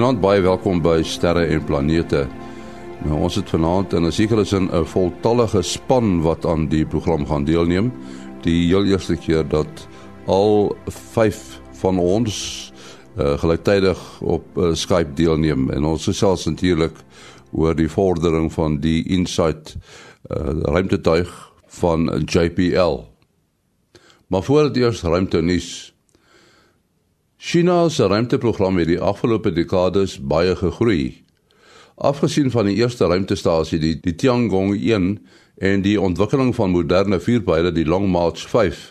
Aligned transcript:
Goeienaand, 0.00 0.22
baie 0.24 0.40
welkom 0.40 0.78
by 0.80 1.02
Sterre 1.04 1.42
en 1.52 1.60
Planete. 1.68 2.22
Nou 3.04 3.18
ons 3.26 3.34
het 3.36 3.50
vanaand 3.52 3.92
in 3.92 4.06
'n 4.06 4.12
sekere 4.12 4.44
sin 4.44 4.70
'n 4.72 4.86
voltallige 4.86 5.62
span 5.62 6.22
wat 6.22 6.46
aan 6.46 6.68
die 6.68 6.86
program 6.86 7.26
gaan 7.26 7.44
deelneem. 7.44 7.92
Die 8.40 8.68
heel 8.68 8.84
eerste 8.84 9.16
keer 9.16 9.44
dat 9.48 9.88
al 10.26 10.76
5 10.86 11.60
van 11.72 11.98
ons 11.98 12.72
uh, 13.18 13.38
gelyktydig 13.38 14.20
op 14.22 14.44
uh, 14.56 14.72
Skype 14.72 15.12
deelneem 15.14 15.70
en 15.70 15.84
ons 15.84 16.04
gesels 16.04 16.46
natuurlik 16.46 16.96
oor 17.52 17.74
die 17.74 17.88
vordering 17.88 18.52
van 18.52 18.80
die 18.80 19.04
Insight 19.04 19.76
uh, 20.30 20.62
ruimtetuig 20.62 21.52
van 21.66 22.24
JPL. 22.24 23.04
Maar 24.26 24.42
voor 24.42 24.72
die 24.72 24.82
eerste 24.82 25.08
ruimte 25.08 25.42
nuus 25.42 25.94
China 27.42 27.88
se 27.88 28.06
ruimteprogram 28.06 28.76
het 28.76 28.90
die 28.90 28.98
afgelope 29.00 29.48
dekades 29.56 30.18
baie 30.28 30.52
gegroei. 30.56 31.22
Afgesien 31.96 32.50
van 32.52 32.68
die 32.68 32.74
eerste 32.76 33.08
ruimtestasie, 33.08 33.78
die, 33.80 33.94
die 33.96 34.12
Tiangong 34.12 34.74
1 34.76 35.06
en 35.56 35.80
die 35.80 35.94
ontwikkeling 35.96 36.52
van 36.54 36.74
moderne 36.74 37.16
vuurpyle, 37.16 37.72
die 37.72 37.86
Long 37.88 38.10
March 38.12 38.44
5, 38.52 38.82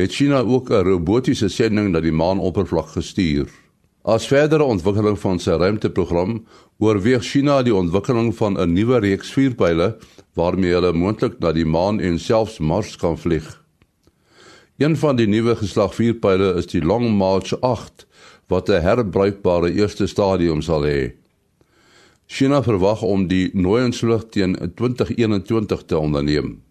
het 0.00 0.16
China 0.16 0.40
ook 0.40 0.72
'n 0.72 0.88
robotiese 0.88 1.48
sending 1.52 1.92
na 1.92 2.00
die 2.00 2.16
maanoppervlak 2.16 2.96
gestuur. 2.96 3.52
As 4.04 4.26
verdere 4.26 4.64
ontwikkeling 4.64 5.18
van 5.18 5.38
sy 5.38 5.50
ruimteprogram, 5.50 6.46
oorweeg 6.78 7.22
China 7.22 7.62
die 7.62 7.74
ontwikkeling 7.74 8.32
van 8.34 8.56
'n 8.56 8.72
nuwe 8.72 8.98
reeks 8.98 9.32
vuurpyle 9.32 9.96
waarmee 10.34 10.72
hulle 10.72 10.92
moontlik 10.92 11.38
na 11.40 11.52
die 11.52 11.66
maan 11.66 12.00
en 12.00 12.18
selfs 12.18 12.58
Mars 12.58 12.96
kan 12.96 13.18
vlieg. 13.18 13.61
Een 14.82 14.96
van 14.96 15.16
die 15.16 15.28
nuwe 15.28 15.52
geslag 15.56 15.92
vuurpyle 15.94 16.54
is 16.58 16.66
die 16.66 16.80
Long 16.82 17.12
March 17.16 17.60
8 17.60 18.06
wat 18.50 18.68
'n 18.68 18.82
herbruikbare 18.82 19.72
eerste 19.72 20.06
stadium 20.06 20.62
sal 20.62 20.82
hê. 20.82 21.12
China 22.26 22.62
verwag 22.62 23.02
om 23.02 23.26
die 23.26 23.50
Nooiensvlug 23.52 24.28
teen 24.28 24.72
2021 24.74 25.82
te 25.86 25.98
onderneem. 25.98 26.62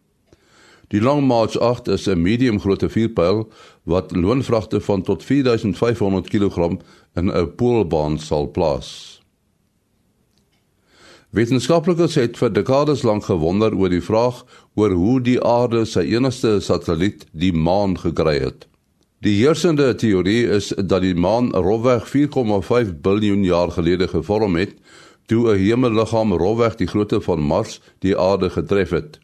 Die 0.88 1.02
Long 1.02 1.28
March 1.28 1.58
8 1.60 1.88
is 1.88 2.08
'n 2.08 2.22
medium-grootte 2.22 2.90
vuurpyl 2.90 3.48
wat 3.84 4.16
loonvragte 4.16 4.82
van 4.82 5.02
tot 5.02 5.24
4500 5.24 6.30
kg 6.30 6.58
in 7.14 7.32
'n 7.32 7.56
poolbaan 7.56 8.20
sal 8.20 8.52
plaas. 8.52 9.11
Wetenskaplikes 11.32 12.18
het 12.20 12.36
vir 12.36 12.50
dekades 12.52 13.06
lank 13.08 13.24
gewonder 13.24 13.72
oor 13.80 13.94
die 13.94 14.04
vraag 14.04 14.42
oor 14.76 14.92
hoe 14.92 15.22
die 15.24 15.38
aarde 15.40 15.86
sy 15.88 16.02
enigste 16.12 16.58
satelliet, 16.60 17.24
die 17.32 17.54
maan, 17.56 17.94
gekry 17.96 18.34
het. 18.42 18.66
Die 19.24 19.38
heersende 19.38 19.94
teorie 19.96 20.42
is 20.52 20.74
dat 20.76 21.06
die 21.06 21.16
maan 21.16 21.54
rofweg 21.56 22.10
4,5 22.12 22.92
biljoen 23.06 23.46
jaar 23.48 23.72
gelede 23.72 24.10
gevorm 24.12 24.58
het 24.60 24.74
toe 25.32 25.54
'n 25.54 25.62
hemelliggaam 25.62 26.34
rofweg 26.36 26.76
die 26.76 26.88
grootte 26.88 27.22
van 27.22 27.40
Mars 27.40 27.80
die 28.00 28.18
aarde 28.18 28.50
getref 28.50 28.90
het. 28.90 29.20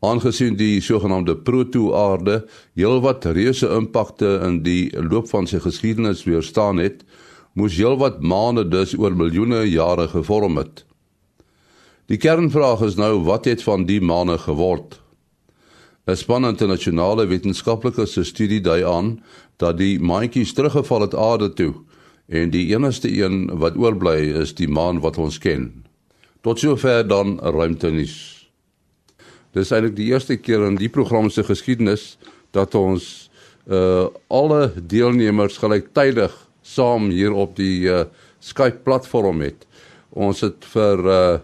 Aangesien 0.00 0.56
die 0.56 0.80
sogenaamde 0.80 1.36
proto-aarde 1.36 2.44
heelwat 2.74 3.24
reuse 3.24 3.68
impakte 3.68 4.40
in 4.44 4.62
die 4.62 4.92
loop 4.92 5.28
van 5.28 5.46
sy 5.46 5.58
geskiedenis 5.58 6.24
weerstaan 6.24 6.76
het, 6.76 7.04
moes 7.54 7.76
heelwat 7.76 8.20
maane 8.20 8.68
dus 8.68 8.98
oor 8.98 9.16
miljoene 9.16 9.64
jare 9.64 10.08
gevorm 10.08 10.56
het. 10.56 10.84
Die 12.10 12.18
kernvraag 12.18 12.80
is 12.82 12.96
nou 12.98 13.20
wat 13.22 13.44
het 13.46 13.60
van 13.62 13.84
die 13.86 14.00
maane 14.02 14.34
geword? 14.42 14.96
'n 16.10 16.16
Span 16.18 16.44
internasionale 16.44 17.26
wetenskaplikes 17.30 18.12
se 18.12 18.24
studie 18.24 18.60
dui 18.60 18.82
aan 18.82 19.22
dat 19.62 19.76
die 19.78 20.00
maantjies 20.00 20.52
teruggeval 20.52 21.00
het 21.00 21.14
aarde 21.14 21.52
toe 21.54 21.74
en 22.28 22.50
die 22.50 22.74
enigste 22.74 23.06
een 23.06 23.46
wat 23.62 23.76
oorbly 23.76 24.34
is 24.42 24.54
die 24.54 24.66
maan 24.68 24.98
wat 25.00 25.18
ons 25.18 25.38
ken. 25.38 25.84
Tot 26.42 26.58
sover 26.58 27.06
dan 27.06 27.38
ruimtenis. 27.38 28.48
Dis 29.52 29.70
eintlik 29.70 29.94
die 29.96 30.10
eerste 30.10 30.36
keer 30.36 30.66
in 30.66 30.76
die 30.76 30.90
program 30.90 31.30
se 31.30 31.44
geskiedenis 31.44 32.18
dat 32.50 32.74
ons 32.74 33.30
uh 33.68 34.08
alle 34.26 34.72
deelnemers 34.82 35.58
gelyktydig 35.58 36.34
saam 36.62 37.10
hier 37.10 37.32
op 37.32 37.54
die 37.56 37.86
uh 37.86 38.04
Skype 38.40 38.82
platform 38.82 39.40
het. 39.40 39.66
Ons 40.10 40.40
het 40.40 40.64
vir 40.74 41.06
uh 41.06 41.38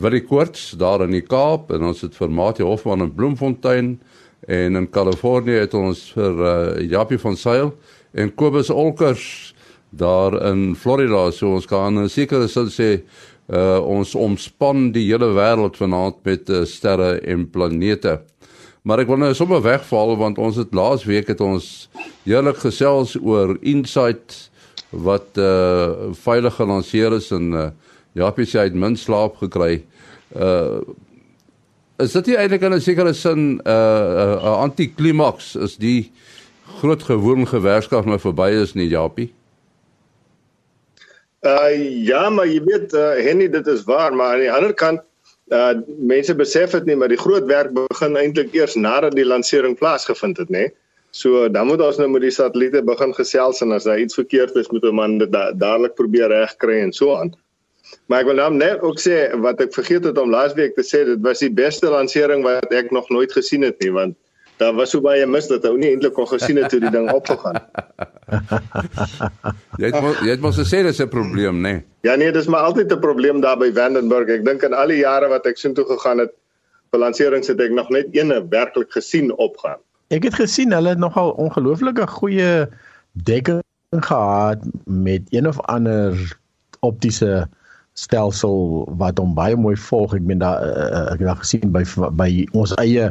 Willie 0.00 0.24
Koorts 0.24 0.74
daar 0.76 1.04
in 1.06 1.14
die 1.16 1.24
Kaap 1.24 1.70
en 1.72 1.86
ons 1.88 2.02
het 2.04 2.16
vir 2.18 2.32
Mati 2.32 2.64
Hofman 2.66 3.06
in 3.06 3.12
Bloemfontein 3.16 3.94
en 4.46 4.78
in 4.78 4.88
Kalifornië 4.92 5.62
het 5.62 5.74
ons 5.78 6.02
vir 6.14 6.42
uh, 6.42 6.52
Japie 6.84 7.18
van 7.22 7.38
Sail 7.40 7.72
en 8.12 8.32
Kobus 8.34 8.70
Olkers 8.70 9.54
daar 9.96 10.36
in 10.50 10.74
Florida 10.76 11.30
so 11.32 11.54
ons 11.56 11.68
kan 11.70 12.04
seker 12.12 12.44
sou 12.52 12.66
sê 12.72 12.90
uh, 13.48 13.78
ons 13.80 14.14
omspan 14.18 14.90
die 14.92 15.06
hele 15.08 15.30
wêreld 15.36 15.78
vanaand 15.80 16.20
met 16.26 16.50
uh, 16.50 16.64
sterre 16.68 17.16
en 17.24 17.46
planete. 17.48 18.18
Maar 18.86 19.02
ek 19.02 19.10
wil 19.10 19.22
nou 19.22 19.32
sommer 19.34 19.64
wegval 19.64 20.14
want 20.20 20.38
ons 20.38 20.60
het 20.60 20.74
laas 20.76 21.06
week 21.08 21.32
het 21.32 21.40
ons 21.40 21.88
heerlik 22.26 22.60
gesels 22.62 23.16
oor 23.16 23.56
Insight 23.62 24.50
wat 24.92 25.40
uh, 25.40 26.12
veilig 26.26 26.60
gelanseer 26.60 27.16
is 27.16 27.32
en 27.34 27.50
uh, 27.54 27.68
Japie 28.16 28.46
sê 28.48 28.62
hy 28.62 28.68
het 28.70 28.78
min 28.78 28.96
slaap 28.96 29.36
gekry. 29.42 29.82
Uh 30.34 30.80
is 31.96 32.12
dit 32.12 32.26
nie 32.28 32.36
eintlik 32.36 32.64
in 32.66 32.74
'n 32.76 32.80
sekere 32.84 33.14
sin 33.14 33.56
'n 33.56 33.60
uh, 33.64 33.72
'n 33.72 34.44
uh, 34.44 34.56
antiklimaks 34.64 35.54
is 35.56 35.76
die 35.76 36.12
groot 36.80 37.02
gewoon 37.02 37.46
gewerskap 37.48 38.04
nou 38.04 38.18
verby 38.20 38.50
is 38.62 38.74
nie 38.74 38.88
Japie? 38.88 39.32
Uh 41.40 41.72
ja, 42.04 42.30
maar 42.30 42.46
jy 42.46 42.60
weet 42.64 42.92
uh, 42.92 43.16
Henny 43.24 43.48
dit 43.48 43.66
is 43.66 43.84
waar, 43.84 44.12
maar 44.14 44.34
aan 44.34 44.44
die 44.44 44.52
ander 44.52 44.74
kant 44.74 45.00
uh 45.52 45.72
mense 45.98 46.34
besef 46.34 46.70
dit 46.70 46.84
nie, 46.84 46.96
maar 46.96 47.08
die 47.08 47.20
groot 47.20 47.46
werk 47.46 47.72
begin 47.72 48.16
eintlik 48.16 48.54
eers 48.54 48.74
nadat 48.74 49.14
die 49.14 49.24
lansering 49.24 49.76
plaasgevind 49.78 50.36
het, 50.36 50.50
nê? 50.50 50.68
So 51.10 51.48
dan 51.48 51.66
moet 51.66 51.80
ons 51.80 51.96
nou 51.96 52.08
met 52.12 52.26
die 52.26 52.34
satelliete 52.34 52.82
begin 52.82 53.14
gesels 53.14 53.62
en 53.64 53.72
as 53.72 53.84
daar 53.88 54.00
iets 54.00 54.18
verkeerd 54.18 54.56
is, 54.56 54.68
moet 54.68 54.84
ons 54.84 55.18
dit 55.18 55.32
da 55.32 55.52
dadelik 55.52 55.94
probeer 55.94 56.28
regkry 56.28 56.80
en 56.80 56.92
so 56.92 57.16
aan. 57.16 57.32
Maar 58.06 58.22
ek 58.22 58.28
wil 58.30 58.38
nou 58.38 58.50
net 58.54 58.82
ook 58.86 59.00
sê 59.02 59.16
wat 59.42 59.60
ek 59.64 59.74
vergeet 59.74 60.04
het 60.06 60.18
om 60.18 60.30
laasweek 60.30 60.76
te 60.76 60.84
sê, 60.86 61.02
dit 61.08 61.20
was 61.24 61.42
die 61.42 61.50
beste 61.50 61.90
lansering 61.90 62.44
wat 62.46 62.72
ek 62.74 62.92
nog 62.94 63.08
nooit 63.10 63.32
gesien 63.34 63.66
het 63.66 63.78
nie, 63.82 63.90
want 63.94 64.16
daar 64.60 64.72
was 64.76 64.94
so 64.94 65.02
baie 65.04 65.26
mis 65.28 65.48
dat 65.50 65.66
ou 65.68 65.74
nie 65.76 65.90
eintlik 65.92 66.14
kon 66.16 66.28
gesien 66.30 66.56
het 66.62 66.72
hoe 66.72 66.80
die 66.80 66.92
ding 66.94 67.10
opgegaan. 67.12 67.58
jy 69.80 69.90
het 69.90 70.22
jy 70.24 70.30
het 70.32 70.44
mos 70.44 70.58
gesê 70.60 70.82
dis 70.86 71.02
'n 71.02 71.10
probleem, 71.12 71.60
nê? 71.60 71.74
Nee. 71.76 71.84
Ja 72.06 72.16
nee, 72.16 72.32
dis 72.32 72.46
maar 72.46 72.64
altyd 72.70 72.92
'n 72.92 73.00
probleem 73.00 73.40
daar 73.40 73.58
by 73.58 73.72
Vandenberg. 73.74 74.28
Ek 74.28 74.44
dink 74.44 74.62
in 74.62 74.74
al 74.74 74.88
die 74.88 75.02
jare 75.02 75.28
wat 75.28 75.46
ek 75.46 75.58
soontoe 75.58 75.84
gegaan 75.84 76.18
het, 76.18 76.32
vir 76.90 77.00
lanserings 77.00 77.48
het 77.48 77.60
ek 77.60 77.74
nog 77.74 77.90
net 77.90 78.06
eene 78.14 78.40
werklik 78.48 78.92
gesien 78.92 79.32
opgaan. 79.36 79.78
Ek 80.14 80.22
het 80.22 80.34
gesien 80.34 80.72
hulle 80.72 80.94
het 80.94 81.02
nogal 81.02 81.30
ongelooflike 81.30 82.06
goeie 82.06 82.66
dekking 83.12 83.62
gehad 83.90 84.62
met 84.84 85.22
een 85.30 85.48
of 85.48 85.60
ander 85.60 86.14
optiese 86.80 87.48
stelsel 87.96 88.84
wat 89.00 89.18
hom 89.18 89.34
baie 89.36 89.56
mooi 89.56 89.76
volg. 89.88 90.16
Ek 90.18 90.26
meen 90.26 90.42
daar 90.42 90.60
uh, 90.62 91.06
ek 91.14 91.22
het 91.22 91.30
daar 91.30 91.40
gesien 91.40 91.72
by 91.72 91.84
by 92.16 92.30
ons 92.52 92.74
eie 92.82 93.10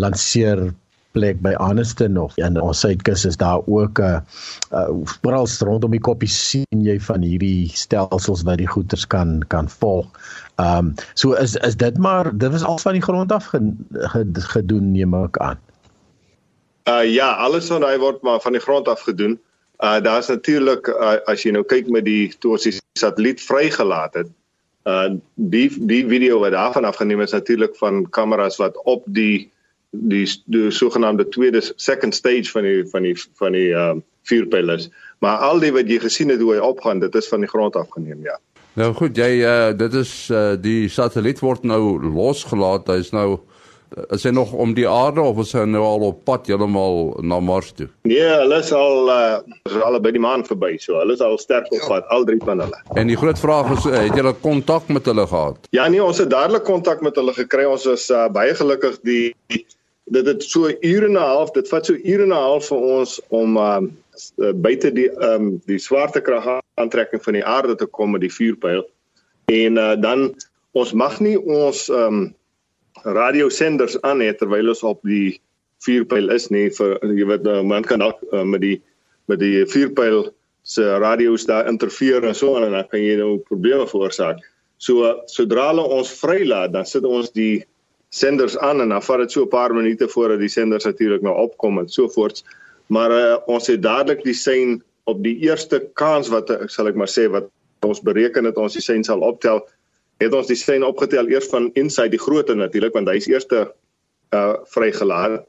lanseer 0.00 0.70
plek 1.14 1.38
by 1.44 1.52
Aniston 1.62 2.16
of 2.18 2.34
en 2.42 2.56
ons 2.58 2.80
suidkus 2.82 3.22
is 3.28 3.38
daar 3.38 3.62
ook 3.70 4.00
'n 4.02 4.02
uh, 4.02 4.20
uh, 4.72 4.88
oral 5.22 5.46
rondom 5.68 5.94
die 5.94 6.02
koppie 6.02 6.28
sien 6.28 6.80
jy 6.88 6.98
van 7.00 7.22
hierdie 7.22 7.70
stelsels 7.70 8.42
wat 8.48 8.58
die 8.58 8.70
goeters 8.70 9.06
kan 9.06 9.44
kan 9.48 9.68
volg. 9.68 10.08
Ehm 10.56 10.78
um, 10.78 10.94
so 11.14 11.32
is 11.32 11.56
is 11.56 11.76
dit 11.76 11.98
maar 11.98 12.32
dit 12.36 12.50
was 12.50 12.64
al 12.64 12.78
van 12.78 12.92
die 12.92 13.06
grond 13.06 13.32
af 13.32 13.52
gedoen 14.54 14.92
neem 14.92 15.14
ek 15.14 15.38
aan. 15.38 15.58
Uh 16.88 17.04
ja, 17.08 17.32
alles 17.32 17.66
van 17.66 17.80
daai 17.80 17.98
word 17.98 18.22
maar 18.22 18.40
van 18.40 18.52
die 18.52 18.60
grond 18.60 18.88
af 18.88 19.00
gedoen. 19.00 19.38
Uh 19.84 20.00
daar's 20.00 20.30
natuurlik 20.32 20.88
uh, 20.88 21.16
as 21.28 21.42
jy 21.44 21.50
nou 21.52 21.64
kyk 21.68 21.90
met 21.92 22.06
die 22.06 22.32
toe 22.40 22.54
ons 22.56 22.64
die 22.64 22.72
satelliet 22.96 23.42
vrygelaat 23.44 24.14
het, 24.22 24.30
uh 24.88 25.10
die 25.34 25.66
die 25.90 26.04
video 26.08 26.38
wat 26.40 26.56
daarvan 26.56 26.88
afgeneem 26.88 27.20
is 27.20 27.36
natuurlik 27.36 27.76
van 27.76 28.04
kameras 28.16 28.56
wat 28.62 28.78
op 28.88 29.04
die 29.06 29.50
die 29.90 30.24
die 30.46 30.70
sogenaamde 30.70 31.28
tweede 31.28 31.60
second 31.76 32.16
stage 32.16 32.48
van 32.54 32.64
die 32.64 32.84
van 32.92 33.02
die 33.02 33.14
van 33.40 33.52
die 33.52 33.70
uh 33.76 33.94
vuurpylers. 34.24 34.88
Maar 35.20 35.44
al 35.44 35.60
die 35.60 35.72
wat 35.72 35.90
jy 35.90 35.98
gesien 36.00 36.32
het 36.32 36.40
hoe 36.40 36.54
hy 36.54 36.60
opgaan, 36.64 37.04
dit 37.04 37.14
is 37.14 37.28
van 37.28 37.44
die 37.44 37.48
grond 37.48 37.76
afgeneem, 37.76 38.22
ja. 38.24 38.38
Nou 38.80 38.94
goed, 38.96 39.16
jy 39.20 39.44
uh 39.44 39.74
dit 39.76 40.00
is 40.00 40.14
uh 40.32 40.54
die 40.56 40.88
satelliet 40.88 41.44
word 41.44 41.68
nou 41.68 42.00
losgelaat. 42.00 42.88
Hy's 42.88 43.12
nou 43.12 43.42
is 44.14 44.24
hy 44.26 44.30
nog 44.34 44.52
om 44.52 44.74
die 44.74 44.86
aarde 44.88 45.20
of 45.20 45.38
is 45.42 45.52
hy 45.56 45.64
nou 45.68 45.82
al 45.86 46.06
op 46.08 46.22
pad 46.28 46.48
heeltemal 46.50 47.14
na 47.22 47.38
Mars 47.40 47.72
toe? 47.76 47.88
Nee, 48.08 48.24
hulle 48.24 48.58
is 48.62 48.72
al 48.74 49.10
uh 49.12 49.38
is 49.68 49.76
al 49.82 50.00
by 50.02 50.12
die 50.14 50.22
maan 50.22 50.44
verby, 50.46 50.74
so 50.82 50.98
hulle 51.00 51.16
is 51.16 51.22
al 51.24 51.38
sterk 51.38 51.70
op 51.72 51.86
pad, 51.88 52.08
al 52.14 52.26
drie 52.28 52.40
van 52.44 52.64
hulle. 52.64 52.80
En 53.00 53.10
die 53.10 53.18
groot 53.20 53.38
vraag 53.38 53.70
is, 53.76 53.86
uh, 53.90 53.94
het 54.06 54.18
julle 54.18 54.34
kontak 54.44 54.90
met 54.92 55.06
hulle 55.10 55.26
gehad? 55.30 55.68
Ja 55.76 55.88
nee, 55.88 56.02
ons 56.02 56.18
het 56.22 56.30
dadelik 56.30 56.66
kontak 56.68 57.02
met 57.06 57.16
hulle 57.20 57.34
gekry. 57.36 57.66
Ons 57.70 57.86
is 57.90 58.08
uh, 58.10 58.26
baie 58.32 58.54
gelukkig 58.54 59.00
die 59.06 59.34
dit 60.12 60.26
het 60.26 60.42
so 60.44 60.68
ure 60.68 61.06
en 61.06 61.16
'n 61.16 61.20
half, 61.20 61.50
dit 61.54 61.68
vat 61.68 61.86
so 61.86 61.94
ure 61.94 62.22
en 62.22 62.32
'n 62.32 62.42
half 62.48 62.68
vir 62.68 62.88
ons 62.98 63.20
om 63.28 63.56
uh 63.56 63.80
buite 64.54 64.92
die 64.94 65.10
um, 65.26 65.62
die 65.66 65.78
swaartekrag 65.78 66.60
aantrekking 66.78 67.22
van 67.22 67.32
die 67.32 67.44
aarde 67.44 67.74
te 67.74 67.86
kom 67.86 68.10
met 68.10 68.20
die 68.20 68.32
vuurpyl. 68.32 68.84
En 69.50 69.76
uh, 69.76 69.94
dan 70.00 70.34
ons 70.72 70.92
mag 70.92 71.20
nie 71.20 71.38
ons 71.40 71.88
um, 71.88 72.34
radiosenders 73.04 73.98
aan 74.02 74.22
hê 74.24 74.32
terwyl 74.36 74.72
ons 74.72 74.82
op 74.82 75.02
die 75.04 75.40
vuurpyl 75.84 76.32
is 76.32 76.48
nie 76.50 76.70
vir 76.72 76.96
jy 77.04 77.26
weet 77.28 77.46
uh, 77.50 77.60
man 77.62 77.84
kan 77.84 78.00
dalk 78.00 78.22
uh, 78.32 78.44
met 78.44 78.62
die 78.64 78.78
met 79.28 79.40
die 79.40 79.64
vuurpyl 79.68 80.30
se 80.64 80.84
radio's 81.00 81.44
daar 81.44 81.68
interfereer 81.68 82.24
en 82.24 82.34
so 82.34 82.56
en 82.56 82.72
dan 82.72 82.88
kan 82.88 83.00
jy 83.00 83.18
nou 83.20 83.36
probleme 83.48 83.84
veroorsaak. 83.88 84.40
So 84.80 85.10
sodra 85.28 85.68
hulle 85.70 85.84
ons 85.96 86.12
vrylaat, 86.20 86.72
dan 86.72 86.88
sit 86.88 87.04
ons 87.04 87.30
die 87.36 87.64
senders 88.14 88.56
aan 88.58 88.80
en 88.80 88.94
dan 88.94 89.04
vat 89.04 89.24
dit 89.24 89.32
so 89.32 89.44
'n 89.44 89.52
paar 89.52 89.74
minute 89.74 90.08
voordat 90.08 90.40
die 90.40 90.48
senders 90.48 90.84
natuurlik 90.84 91.22
nou 91.22 91.34
opkom 91.36 91.78
en 91.78 91.88
so 91.88 92.08
voorts. 92.08 92.44
Maar 92.88 93.10
uh, 93.10 93.36
ons 93.46 93.66
het 93.66 93.82
dadelik 93.82 94.24
die 94.24 94.34
sein 94.34 94.82
op 95.04 95.22
die 95.22 95.36
eerste 95.44 95.80
kans 95.94 96.28
wat 96.28 96.48
sal 96.66 96.88
ek 96.88 96.96
maar 96.96 97.12
sê 97.12 97.28
wat 97.28 97.48
ons 97.84 98.00
bereken 98.00 98.44
het 98.44 98.56
ons 98.56 98.72
die 98.72 98.82
sein 98.82 99.04
sal 99.04 99.20
optel 99.20 99.60
het 100.22 100.34
ons 100.34 100.46
die 100.46 100.56
sein 100.56 100.84
opgetel 100.84 101.28
eers 101.28 101.48
van 101.50 101.70
inside 101.74 102.10
die 102.14 102.22
grootte 102.22 102.54
natuurlik 102.54 102.94
want 102.94 103.08
hy 103.08 103.16
is 103.22 103.30
eerste 103.30 103.66
uh 104.34 104.54
vrygelaat 104.74 105.42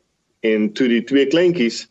en 0.45 0.71
toe 0.73 0.87
die 0.87 1.03
twee 1.03 1.27
kleintjies 1.27 1.85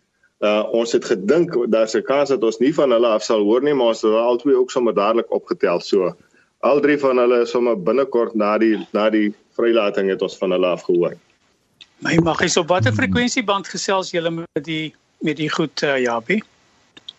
uh 0.45 0.63
ons 0.73 0.93
het 0.93 1.05
gedink 1.05 1.55
daar's 1.71 1.95
'n 1.95 2.03
kans 2.03 2.29
dat 2.29 2.45
ons 2.45 2.59
nie 2.59 2.75
van 2.75 2.91
hulle 2.91 3.09
af 3.09 3.23
sal 3.23 3.43
hoor 3.43 3.63
nie 3.63 3.75
maar 3.75 3.95
ons 3.95 4.03
het 4.03 4.13
al 4.13 4.37
twee 4.37 4.57
ook 4.57 4.71
sommer 4.71 4.95
dadelik 4.95 5.31
opgetel 5.31 5.81
so 5.81 6.15
al 6.65 6.81
drie 6.81 6.99
van 6.99 7.21
hulle 7.21 7.43
is 7.45 7.53
sommer 7.53 7.77
binnekort 7.77 8.35
na 8.35 8.57
die 8.59 8.77
na 8.97 9.11
die 9.11 9.35
vrylating 9.57 10.09
het 10.13 10.23
ons 10.25 10.37
van 10.41 10.55
hulle 10.57 10.67
af 10.67 10.85
gehoor. 10.89 11.15
My 12.05 12.17
mag 12.25 12.41
is 12.47 12.57
op 12.61 12.69
watter 12.73 12.95
frekwensieband 12.97 13.69
gesels 13.69 14.11
julle 14.15 14.33
met 14.41 14.65
die 14.65 14.95
met 15.25 15.37
die 15.37 15.51
goed 15.51 15.83
uh, 15.83 15.99
Japie? 16.01 16.43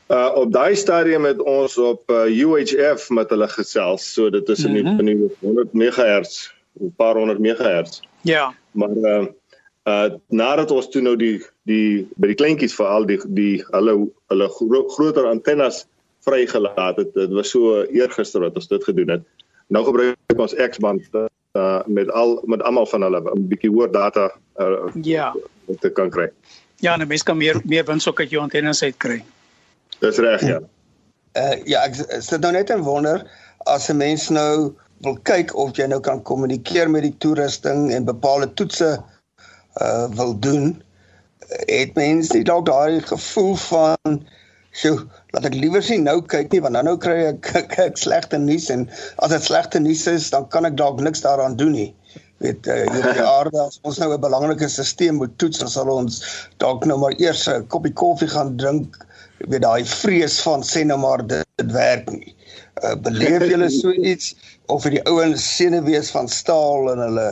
Uh 0.07 0.31
op 0.35 0.51
daai 0.53 0.75
stadium 0.75 1.25
het 1.25 1.41
ons 1.41 1.77
op 1.77 2.11
uh, 2.11 2.25
UHF 2.29 3.09
met 3.09 3.29
hulle 3.29 3.47
gesels. 3.47 4.05
So 4.13 4.29
dit 4.29 4.49
is 4.49 4.63
in 4.63 4.73
die, 4.73 4.83
mm 4.83 4.87
-hmm. 4.87 4.99
in 4.99 5.05
die 5.05 5.31
100 5.39 5.73
MHz, 5.73 6.51
'n 6.79 6.93
paar 6.95 7.15
honderd 7.15 7.39
MHz. 7.39 7.99
Ja. 8.21 8.53
Maar 8.71 8.89
uh 8.89 9.25
uh 9.83 10.13
nadat 10.27 10.71
ons 10.71 10.89
toe 10.89 11.01
nou 11.01 11.15
die 11.15 11.45
die 11.63 12.07
by 12.15 12.27
die 12.27 12.35
kleintjies 12.35 12.73
veral 12.73 13.05
die 13.05 13.19
die 13.27 13.65
hulle 13.69 14.09
hulle 14.27 14.47
gro 14.49 14.87
groter 14.89 15.25
antennes 15.25 15.85
vrygelaat 16.25 16.97
het. 16.97 17.13
Dit 17.13 17.33
was 17.33 17.49
so 17.49 17.83
eergister 17.83 18.41
wat 18.41 18.55
ons 18.55 18.67
dit 18.67 18.83
gedoen 18.83 19.09
het. 19.09 19.23
Nou 19.67 19.85
gebruik 19.85 20.17
ons 20.37 20.53
X-band 20.53 21.01
uh 21.55 21.81
met 21.85 22.11
al 22.11 22.41
met 22.45 22.61
almal 22.61 22.85
van 22.85 23.01
hulle 23.01 23.21
'n 23.21 23.47
bietjie 23.47 23.69
hoër 23.69 23.91
data 23.91 24.31
uh 24.59 24.89
ja 25.01 25.33
te 25.79 25.89
kan 25.89 26.09
kry. 26.09 26.29
Ja, 26.75 26.97
'n 26.97 27.07
mens 27.07 27.23
kan 27.23 27.37
meer 27.37 27.61
meer 27.65 27.85
wins 27.85 28.07
ook 28.07 28.19
uit 28.19 28.29
jou 28.29 28.41
antennes 28.41 28.83
uit 28.83 28.97
kry. 28.97 29.23
Dis 29.99 30.17
reg, 30.17 30.41
ja. 30.41 30.59
Uh 31.35 31.55
ja, 31.67 31.83
ek 31.83 31.95
sit 32.23 32.41
nou 32.41 32.51
net 32.55 32.69
en 32.69 32.83
wonder 32.83 33.23
as 33.65 33.89
'n 33.89 33.97
mens 33.97 34.29
nou 34.29 34.75
wil 35.03 35.17
kyk 35.27 35.55
of 35.55 35.75
jy 35.77 35.87
nou 35.87 35.99
kan 35.99 36.21
kommunikeer 36.23 36.89
met 36.89 37.03
die 37.03 37.15
toerusting 37.17 37.91
en 37.93 38.05
bepaalde 38.05 38.53
toetse 38.53 39.03
uh 39.81 40.07
wil 40.15 40.39
doen, 40.39 40.83
het 41.49 41.93
mens 41.95 42.31
nie 42.31 42.43
dalk 42.43 42.65
daai 42.65 43.01
gevoel 43.01 43.55
van 43.55 44.19
so 44.75 44.99
laat 45.35 45.47
ek 45.47 45.55
liewer 45.55 45.83
sien 45.83 46.03
nou 46.03 46.17
kyk 46.21 46.51
nie 46.51 46.61
want 46.63 46.75
dan 46.77 46.87
nou 46.87 46.95
kry 46.99 47.15
ek, 47.29 47.51
ek, 47.61 47.75
ek 47.79 47.99
slegte 47.99 48.39
nuus 48.41 48.69
en 48.73 48.87
as 49.23 49.31
dit 49.31 49.47
slegte 49.47 49.79
nuus 49.79 50.05
is 50.11 50.29
dan 50.33 50.47
kan 50.51 50.67
ek 50.67 50.77
dalk 50.79 50.99
niks 51.03 51.23
daaraan 51.25 51.55
doen 51.59 51.75
nie 51.77 51.89
weet 52.43 52.67
uh, 52.67 52.81
hier 52.91 53.07
op 53.11 53.19
die 53.19 53.27
aarde 53.37 53.61
as 53.63 53.79
ons 53.87 53.99
nou 54.01 54.11
'n 54.11 54.21
belangrike 54.21 54.69
stelsel 54.71 55.15
moet 55.19 55.37
toets 55.39 55.63
dan 55.63 55.71
sal 55.71 55.91
ons 55.93 56.21
dalk 56.63 56.85
nou 56.85 56.97
maar 56.99 57.15
eers 57.21 57.47
'n 57.47 57.67
koppie 57.71 57.93
koffie 57.93 58.31
gaan 58.31 58.55
drink 58.59 58.99
weet 59.37 59.61
daai 59.61 59.85
vrees 59.85 60.39
van 60.45 60.63
sê 60.63 60.83
nou 60.85 60.97
maar 60.99 61.23
dit, 61.27 61.45
dit 61.61 61.71
werk 61.71 62.09
nie. 62.11 62.35
Uh, 62.83 62.95
beleef 63.05 63.45
julle 63.49 63.69
so 63.69 63.91
iets 64.11 64.33
of 64.71 64.83
vir 64.83 64.97
die 64.97 65.05
ouens 65.11 65.43
senuwees 65.57 66.11
van 66.15 66.27
staal 66.31 66.91
en 66.93 67.03
hulle 67.07 67.29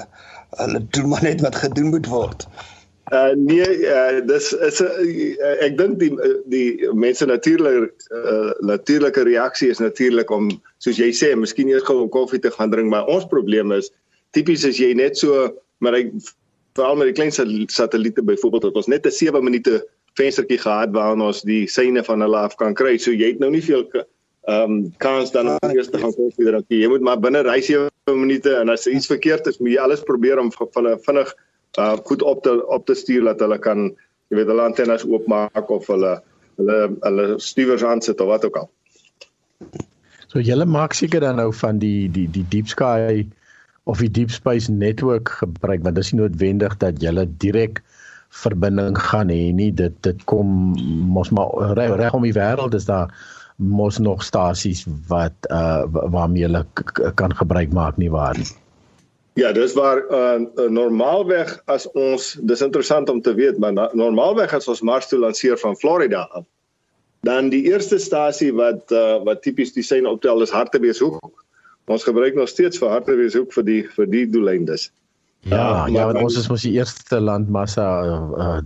hulle 0.62 0.84
doen 0.94 1.10
maar 1.10 1.24
net 1.26 1.42
wat 1.42 1.56
gedoen 1.56 1.90
moet 1.96 2.08
word. 2.08 2.48
Uh 3.12 3.34
nee, 3.36 3.66
uh, 3.90 4.22
dis 4.28 4.52
is 4.54 4.80
'n 4.82 4.88
uh, 4.88 5.56
ek 5.66 5.78
dink 5.78 6.00
die 6.00 6.14
die 6.54 6.92
mense 6.94 7.26
natuurlik 7.26 7.92
uh, 8.14 8.54
natuurlike 8.60 9.26
reaksie 9.28 9.70
is 9.70 9.82
natuurlik 9.84 10.30
om 10.32 10.48
soos 10.78 10.98
jy 10.98 11.10
sê, 11.12 11.34
miskien 11.36 11.68
eers 11.68 11.84
gou 11.84 12.04
'n 12.04 12.10
koffie 12.10 12.40
te 12.40 12.52
gaan 12.52 12.72
drink, 12.72 12.90
maar 12.90 13.06
ons 13.08 13.28
probleem 13.28 13.72
is 13.72 13.92
tipies 14.32 14.66
as 14.66 14.80
jy 14.80 14.94
net 14.94 15.18
so 15.18 15.52
maar 15.84 15.94
ek 16.00 16.16
veral 16.78 16.96
met 16.96 17.12
die 17.12 17.18
klein 17.18 17.34
satelliete 17.70 18.24
byvoorbeeld 18.24 18.72
dat 18.72 18.80
ons 18.82 18.88
net 18.88 19.06
'n 19.06 19.12
7 19.12 19.44
minute 19.44 19.84
venstertjie 20.20 20.60
gehad 20.62 20.94
waar 20.94 21.18
ons 21.18 21.42
die 21.48 21.64
syne 21.68 22.04
van 22.06 22.22
hulle 22.22 22.44
af 22.48 22.58
kan 22.60 22.76
kry. 22.78 22.98
So 23.02 23.14
jy 23.14 23.34
het 23.34 23.42
nou 23.44 23.52
nie 23.54 23.64
veel 23.66 23.86
ehm 24.44 24.72
um, 24.72 24.94
kans 25.00 25.32
dan 25.32 25.54
om 25.54 25.72
eers 25.72 25.90
te 25.90 26.00
gaan 26.02 26.14
koffie 26.14 26.46
drink. 26.46 26.68
Jy 26.68 26.90
moet 26.92 27.06
maar 27.06 27.20
binne 27.20 27.46
ry 27.48 27.62
7 27.64 27.90
minute 28.12 28.52
en 28.60 28.70
as 28.70 28.88
iets 28.88 29.08
verkeerd 29.08 29.48
is, 29.48 29.60
moet 29.62 29.78
jy 29.78 29.80
alles 29.80 30.04
probeer 30.04 30.42
om 30.42 30.52
van 30.52 30.72
hulle 30.74 30.98
vinnig 31.06 31.32
uh 31.80 31.96
goed 32.06 32.22
op 32.22 32.44
te 32.44 32.52
op 32.68 32.86
te 32.86 32.94
stuur 32.94 33.24
dat 33.24 33.40
hulle 33.40 33.58
kan 33.58 33.88
jy 34.30 34.38
weet 34.38 34.52
hulle 34.52 34.66
antennes 34.68 35.06
oopmaak 35.08 35.72
of 35.72 35.88
hulle 35.88 36.18
hulle 36.60 36.78
hulle 37.06 37.40
stuwers 37.40 37.84
aansit 37.84 38.22
of 38.22 38.30
wat 38.30 38.46
ook 38.46 38.60
al. 38.62 38.70
So 40.28 40.44
julle 40.44 40.66
maak 40.66 40.94
seker 40.94 41.24
dan 41.24 41.40
nou 41.42 41.50
van 41.54 41.80
die 41.80 42.12
die 42.12 42.28
die 42.28 42.46
deep 42.50 42.68
sky 42.68 43.26
of 43.90 44.04
die 44.04 44.12
deep 44.12 44.32
space 44.32 44.72
network 44.72 45.30
gebruik 45.40 45.84
want 45.88 45.96
dit 45.96 46.04
is 46.04 46.14
nie 46.14 46.22
noodwendig 46.22 46.78
dat 46.84 47.02
julle 47.02 47.26
direk 47.40 47.82
verbinding 48.34 48.98
gaan 48.98 49.30
hê 49.30 49.52
nie. 49.54 49.70
Dit 49.72 49.96
dit 50.06 50.26
kom 50.30 50.74
mos 51.14 51.30
maar 51.30 51.78
reg 51.78 51.96
reg 52.02 52.18
om 52.18 52.26
die 52.26 52.36
wêreld 52.36 52.76
is 52.78 52.90
daar 52.90 53.14
mos 53.58 54.00
nog 54.02 54.24
stasies 54.26 54.86
wat 55.08 55.36
uh 55.52 55.86
waarmee 55.92 56.48
hulle 56.48 56.66
kan 57.16 57.36
gebruik 57.36 57.74
maak 57.74 57.98
nie 57.98 58.12
waar 58.12 58.38
nie. 58.38 58.50
Ja, 59.34 59.52
dis 59.52 59.74
waar 59.78 60.02
uh 60.10 60.70
normaalweg 60.70 61.54
as 61.66 61.86
ons 61.94 62.34
dis 62.42 62.62
interessant 62.62 63.10
om 63.10 63.22
te 63.22 63.34
weet, 63.34 63.58
maar 63.58 63.74
normaalweg 63.94 64.54
as 64.54 64.68
ons 64.68 64.82
Mars 64.82 65.08
toe 65.08 65.20
lanseer 65.20 65.58
van 65.58 65.78
Florida 65.78 66.28
af, 66.32 66.46
dan 67.22 67.50
die 67.50 67.64
eerste 67.70 67.98
stasie 67.98 68.54
wat 68.54 68.92
uh 68.92 69.22
wat 69.24 69.42
tipies 69.46 69.74
die 69.74 69.86
sein 69.86 70.10
optel 70.10 70.42
is 70.42 70.54
Hartebeeshoek. 70.54 71.22
Ons 71.86 72.04
gebruik 72.04 72.36
nog 72.36 72.50
steeds 72.50 72.78
vir 72.80 72.90
Hartebeeshoek 72.90 73.54
vir 73.54 73.66
die 73.70 73.82
vir 73.96 74.10
die 74.10 74.26
doeleindes. 74.30 74.90
Uh, 74.90 75.03
ja, 75.50 76.06
want 76.06 76.22
ons 76.22 76.38
is 76.40 76.50
mos 76.52 76.64
die 76.66 76.76
eerste 76.78 77.20
landmassa 77.20 77.88
uh, 78.06 78.62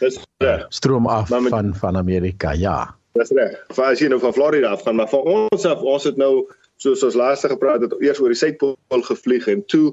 dis 0.00 0.20
reg. 0.44 0.66
Stroom 0.74 1.06
af 1.06 1.30
met, 1.30 1.50
van 1.52 1.74
van 1.74 1.96
Amerika, 1.96 2.52
ja. 2.52 2.94
Dis 3.18 3.32
reg. 3.34 3.56
Vir 3.74 3.84
as 3.88 4.02
jy 4.02 4.10
nou 4.12 4.20
van 4.22 4.34
Florida 4.36 4.74
af 4.74 4.84
gaan, 4.86 4.98
maar 5.00 5.10
vir 5.10 5.24
ons 5.24 5.66
af, 5.66 5.82
ons 5.82 6.04
het 6.04 6.20
nou 6.20 6.46
soos 6.78 7.02
ons 7.02 7.16
laaste 7.18 7.50
gepraat 7.50 7.82
het, 7.82 7.96
eers 8.04 8.20
oor 8.22 8.30
die 8.34 8.38
suidpool 8.38 9.02
gevlieg 9.08 9.48
en 9.50 9.64
toe 9.66 9.90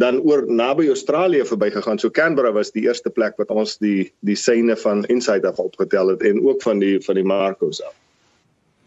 dan 0.00 0.22
oor 0.24 0.46
naby 0.48 0.86
Australië 0.88 1.44
verbygegaan. 1.44 1.98
So 1.98 2.10
Canberra 2.10 2.52
was 2.52 2.72
die 2.72 2.86
eerste 2.86 3.10
plek 3.10 3.36
wat 3.36 3.50
ons 3.52 3.76
die 3.82 4.12
die 4.24 4.36
syne 4.38 4.76
van 4.80 5.04
Insight 5.12 5.44
af 5.44 5.60
opgetel 5.60 6.14
het 6.14 6.24
en 6.24 6.40
ook 6.46 6.62
van 6.64 6.80
die 6.80 6.96
van 7.04 7.20
die 7.20 7.26
Marcos 7.26 7.82
af. 7.82 7.94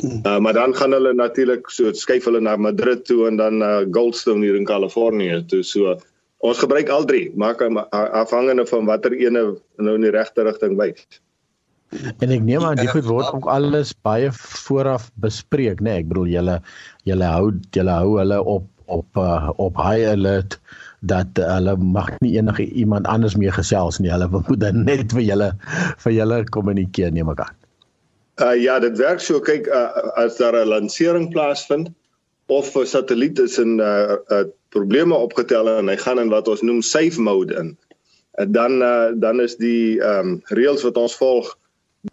Uh, 0.04 0.40
maar 0.40 0.54
dan 0.54 0.76
gaan 0.76 0.92
hulle 0.92 1.14
natuurlik 1.14 1.70
so 1.72 1.94
skuif 1.94 2.26
hulle 2.28 2.42
na 2.42 2.56
Madrid 2.60 3.06
toe 3.06 3.28
en 3.28 3.38
dan 3.38 3.62
uh, 3.62 3.86
Goldstone 3.92 4.44
hier 4.44 4.56
in 4.56 4.66
Kalifornië 4.66 5.46
toe 5.48 5.64
so 5.64 5.96
Ons 6.44 6.60
gebruik 6.60 6.90
al 6.90 7.06
drie, 7.06 7.32
maak 7.36 7.62
afhangende 7.92 8.66
van 8.68 8.86
watter 8.86 9.14
ene 9.14 9.56
nou 9.78 9.96
in 9.96 10.02
die 10.02 10.12
regte 10.12 10.44
rigting 10.44 10.76
wys. 10.78 11.06
En 12.20 12.32
ek 12.34 12.44
neem 12.44 12.64
aan 12.66 12.80
die 12.80 12.90
goed 12.90 13.06
word 13.08 13.30
ook 13.34 13.48
alles 13.52 13.94
baie 14.06 14.32
vooraf 14.36 15.08
bespreek, 15.24 15.80
né? 15.80 15.92
Nee, 15.92 16.04
ek 16.04 16.10
bedoel 16.12 16.32
julle 16.34 16.56
julle 17.08 17.30
hou 17.30 17.52
julle 17.78 18.00
hou 18.02 18.18
hulle 18.20 18.40
op 18.44 18.66
op 18.86 19.18
uh, 19.18 19.50
op 19.58 19.78
high 19.82 20.06
alert 20.12 20.60
dat 21.10 21.38
hulle 21.40 21.76
mag 21.78 22.12
nie 22.22 22.36
enige 22.38 22.66
iemand 22.66 23.08
anders 23.08 23.36
mee 23.36 23.52
gesels 23.52 24.00
nie. 24.02 24.12
Hulle 24.14 24.28
moet 24.32 24.60
dan 24.62 24.84
net 24.86 25.14
vir 25.14 25.24
julle 25.26 25.52
vir 26.04 26.14
julle 26.14 26.42
kommunikeer, 26.58 27.14
neem 27.14 27.32
ek 27.34 27.46
aan. 27.46 27.56
Uh 28.44 28.56
ja, 28.60 28.80
dit 28.84 28.98
werk 29.00 29.24
so 29.24 29.40
kyk 29.40 29.70
uh, 29.72 30.12
as 30.20 30.38
daar 30.42 30.58
'n 30.58 30.68
lansering 30.68 31.32
plaasvind 31.32 31.94
of 32.48 32.76
'n 32.76 32.86
satelliet 32.86 33.40
is 33.40 33.58
in 33.58 33.80
uh, 33.80 34.18
uh, 34.30 34.46
probleme 34.76 35.16
opgetel 35.16 35.70
en 35.72 35.90
hy 35.92 35.98
gaan 36.04 36.20
in 36.22 36.32
wat 36.34 36.50
ons 36.52 36.64
noem 36.66 36.84
safe 36.84 37.22
mode 37.22 37.56
in. 37.56 37.74
En 38.42 38.52
dan 38.52 38.82
uh, 38.84 39.16
dan 39.16 39.42
is 39.44 39.56
die 39.62 40.02
ehm 40.02 40.36
um, 40.36 40.40
reëls 40.60 40.84
wat 40.84 41.00
ons 41.00 41.16
volg 41.16 41.54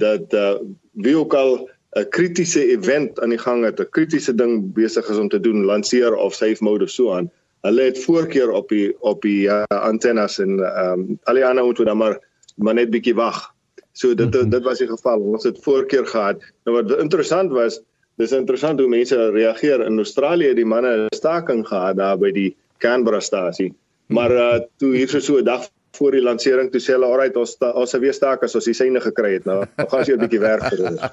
dat 0.00 0.34
uh, 0.38 0.56
wie 1.04 1.16
ook 1.18 1.34
al 1.34 1.68
'n 1.98 2.08
kritiese 2.08 2.62
event 2.72 3.20
aan 3.20 3.34
die 3.34 3.42
gang 3.42 3.64
het, 3.64 3.80
'n 3.80 3.90
kritiese 3.90 4.34
ding 4.34 4.72
besig 4.72 5.08
is 5.08 5.18
om 5.18 5.28
te 5.28 5.40
doen, 5.40 5.64
lanceer 5.64 6.14
of 6.14 6.34
safe 6.34 6.64
mode 6.64 6.84
of 6.84 6.90
so 6.90 7.12
aan. 7.12 7.30
Hulle 7.60 7.82
het 7.82 7.98
voorkeur 8.04 8.50
op 8.50 8.68
die 8.68 8.94
op 9.00 9.22
die 9.22 9.46
uh, 9.46 9.62
antennes 9.68 10.38
en 10.38 10.60
ehm 10.60 11.00
um, 11.00 11.18
al 11.24 11.34
die 11.34 11.46
ander 11.46 11.64
moet 11.64 11.84
dan 11.84 11.96
maar 11.96 12.18
maar 12.56 12.74
net 12.74 12.90
bietjie 12.90 13.14
wag. 13.14 13.54
So 13.92 14.14
dit 14.14 14.34
-hmm. 14.34 14.50
dit 14.50 14.62
was 14.62 14.78
die 14.78 14.88
geval. 14.88 15.20
Ons 15.20 15.44
het 15.44 15.58
voorkeur 15.62 16.06
gehad. 16.06 16.38
Nou 16.64 16.82
wat 16.82 16.98
interessant 16.98 17.50
was, 17.50 17.82
dis 18.16 18.32
interessant 18.32 18.80
hoe 18.80 18.88
mense 18.88 19.30
reageer 19.30 19.86
in 19.86 19.98
Australië 19.98 20.54
die 20.54 20.68
manne 20.68 21.08
staking 21.14 21.66
gehad 21.66 21.96
daar 21.96 22.18
by 22.18 22.30
die 22.30 22.56
Canberra 22.78 23.20
stasie 23.20 23.72
maar 24.12 24.30
uh, 24.30 24.60
toe 24.76 24.96
hier 24.96 25.20
so 25.20 25.38
'n 25.38 25.44
dag 25.44 25.68
voor 25.92 26.10
die 26.10 26.22
lansering 26.22 26.70
toe 26.72 26.80
sê 26.80 26.92
hulle 26.96 27.06
alright 27.06 27.36
ons 27.36 27.56
ons 27.60 27.90
sal 27.90 28.00
weer 28.00 28.14
staak 28.16 28.42
as 28.42 28.54
ons 28.54 28.64
die 28.64 28.76
syne 28.76 29.00
gekry 29.00 29.32
het. 29.36 29.44
Nou, 29.48 29.64
nou 29.76 29.88
gaan 29.88 30.04
sy 30.04 30.12
'n 30.12 30.18
bietjie 30.24 30.40
werk 30.40 30.62
vir 30.68 30.78
hulle. 30.86 31.00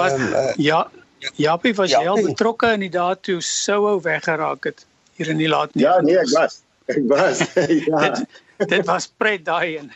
Wat 0.00 0.12
um, 0.12 0.32
uh, 0.32 0.54
ja, 0.56 0.90
Japie 1.36 1.74
was 1.74 1.90
Japie. 1.90 2.08
heel 2.08 2.22
betrokke 2.28 2.72
in 2.76 2.80
die 2.80 2.92
daad 2.92 3.22
toe 3.22 3.40
Souhou 3.40 4.00
weggeraak 4.02 4.64
het 4.64 4.86
hier 5.16 5.28
in 5.28 5.40
die 5.40 5.48
laat 5.48 5.74
nie. 5.74 5.84
Ja, 5.84 6.00
nee, 6.00 6.18
ek 6.18 6.30
was. 6.36 6.62
Ek 6.86 7.02
was. 7.08 7.38
ja. 7.88 8.08
dit, 8.08 8.26
dit 8.68 8.86
was 8.86 9.12
pret 9.16 9.44
daai 9.44 9.76
en 9.76 9.92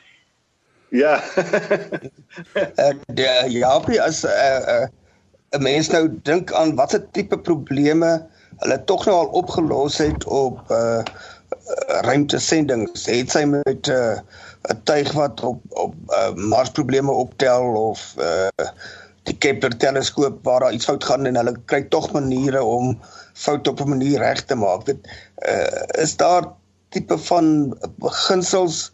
Ja. 0.95 1.19
Ek 2.89 3.01
uh, 3.19 3.47
Japie 3.51 3.99
as 3.99 4.23
'n 4.23 4.31
uh, 4.31 4.87
'n 4.87 5.59
uh, 5.59 5.63
mens 5.63 5.91
nou 5.91 6.07
dink 6.23 6.53
aan 6.55 6.77
watter 6.79 7.03
tipe 7.11 7.39
probleme 7.39 8.11
hulle 8.63 8.79
tog 8.87 9.07
nou 9.07 9.17
al 9.25 9.33
opgelos 9.41 9.99
het 9.99 10.25
op 10.25 10.61
uh 10.71 11.03
ruimtesendings. 12.05 13.07
Het 13.09 13.31
sy 13.31 13.45
met 13.49 13.89
'n 13.89 13.91
uh, 13.91 14.19
tuig 14.85 15.13
wat 15.19 15.43
op 15.43 15.61
op 15.71 15.95
uh, 16.09 16.33
Mars 16.35 16.71
probleme 16.71 17.13
optel 17.13 17.75
of 17.91 18.15
uh 18.19 18.69
die 19.25 19.37
Kepler 19.41 19.77
teleskoop 19.77 20.45
waar 20.45 20.61
daar 20.61 20.73
iets 20.73 20.85
fout 20.85 21.05
gaan 21.05 21.27
en 21.27 21.37
hulle 21.37 21.57
kry 21.65 21.83
tog 21.89 22.13
maniere 22.13 22.63
om 22.63 23.01
foute 23.33 23.71
op 23.71 23.81
'n 23.81 23.89
manier 23.89 24.19
reg 24.19 24.45
te 24.45 24.55
maak. 24.55 24.85
Dit 24.85 25.09
uh 25.49 25.83
is 26.03 26.17
daar 26.17 26.53
tipe 26.89 27.19
van 27.19 27.79
beginsels 27.99 28.93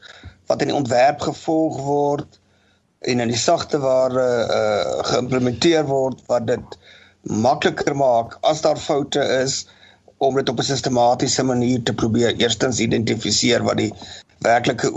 wat 0.50 0.62
in 0.64 0.72
die 0.72 0.76
ontwerp 0.76 1.22
gevolg 1.28 1.80
word 1.86 2.40
en 3.10 3.22
in 3.24 3.32
die 3.32 3.42
sagte 3.48 3.80
ware 3.80 4.26
uh 4.60 5.04
geïmplementeer 5.10 5.86
word 5.88 6.24
wat 6.32 6.48
dit 6.50 6.80
makliker 7.22 7.96
maak 7.96 8.36
as 8.50 8.64
daar 8.66 8.80
foute 8.80 9.22
is 9.42 9.62
om 10.18 10.36
dit 10.36 10.48
op 10.52 10.58
'n 10.58 10.70
sistematiese 10.72 11.42
manier 11.52 11.82
te 11.82 11.94
probeer 11.94 12.36
eerstens 12.36 12.80
identifiseer 12.80 13.62
wat 13.64 13.76
die 13.76 13.92
werklike 14.44 14.90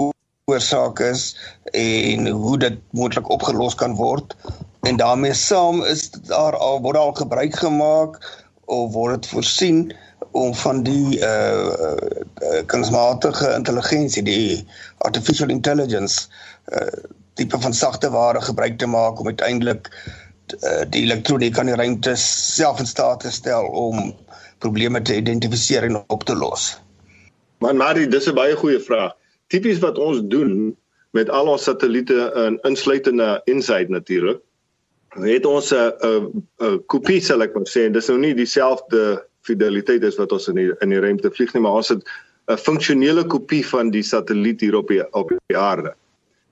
oorsaak 0.51 0.99
is 0.99 1.35
en 1.71 2.27
hoe 2.27 2.57
dit 2.57 2.79
moontlik 2.91 3.29
opgelos 3.29 3.75
kan 3.75 3.95
word. 3.95 4.35
En 4.81 4.97
daarmee 4.99 5.33
saam 5.33 5.83
is 5.83 6.09
daar 6.11 6.57
al 6.57 6.81
word 6.81 6.97
al 6.97 7.13
gebruik 7.13 7.55
gemaak 7.55 8.19
of 8.65 8.91
word 8.93 9.21
dit 9.21 9.31
voorsien 9.31 9.93
om 10.33 10.53
van 10.55 10.83
die 10.83 11.19
uh, 11.19 11.69
uh 12.41 12.61
kunsmatige 12.65 13.53
intelligensie, 13.53 14.23
die 14.23 14.65
artificial 14.97 15.49
intelligence 15.49 16.27
uh 16.71 16.89
tipe 17.33 17.57
van 17.59 17.73
sagte 17.73 18.09
ware 18.13 18.41
gebruik 18.41 18.77
te 18.77 18.85
maak 18.85 19.19
om 19.19 19.27
uiteindelik 19.27 19.89
uh, 19.89 20.83
die 20.89 21.01
elektroniek 21.01 21.57
aan 21.57 21.71
die 21.71 21.77
ruimte 21.79 22.13
self 22.21 22.79
in 22.79 22.89
staat 22.89 23.23
te 23.25 23.31
stel 23.31 23.65
om 23.65 24.13
probleme 24.61 25.01
te 25.01 25.15
identifiseer 25.17 25.83
en 25.89 26.03
op 26.07 26.23
te 26.23 26.35
los. 26.35 26.77
Man 27.57 27.77
Marie, 27.77 28.07
dis 28.07 28.29
'n 28.29 28.35
baie 28.35 28.55
goeie 28.55 28.79
vraag. 28.79 29.13
Tipies 29.47 29.79
wat 29.79 29.97
ons 29.97 30.21
doen 30.29 30.77
met 31.11 31.29
al 31.29 31.47
ons 31.47 31.63
satelliete 31.63 32.31
in 32.45 32.57
insluitende 32.69 33.41
inside 33.45 33.89
natuurlik. 33.89 34.39
Het 35.09 35.45
ons 35.45 35.73
'n 35.73 35.91
'n 36.61 36.83
kopie 36.85 37.21
sal 37.21 37.41
ek 37.41 37.53
maar 37.53 37.69
sê, 37.69 37.91
dis 37.91 38.07
nou 38.07 38.19
nie 38.19 38.33
dieselfde 38.33 39.25
fideliteit 39.47 40.03
is 40.03 40.19
wat 40.19 40.31
ons 40.31 40.47
in 40.51 40.59
die 40.59 40.69
in 40.83 40.93
die 40.93 41.01
ruimte 41.03 41.31
vlieg 41.31 41.53
nie, 41.53 41.61
maar 41.63 41.79
ons 41.81 41.91
het 41.93 42.03
'n 42.51 42.57
funksionele 42.57 43.23
kopie 43.25 43.63
van 43.65 43.91
die 43.91 44.03
satelliet 44.03 44.61
hier 44.61 44.75
op 44.75 44.87
die 44.87 45.03
op 45.13 45.29
die 45.29 45.57
aarde. 45.57 45.93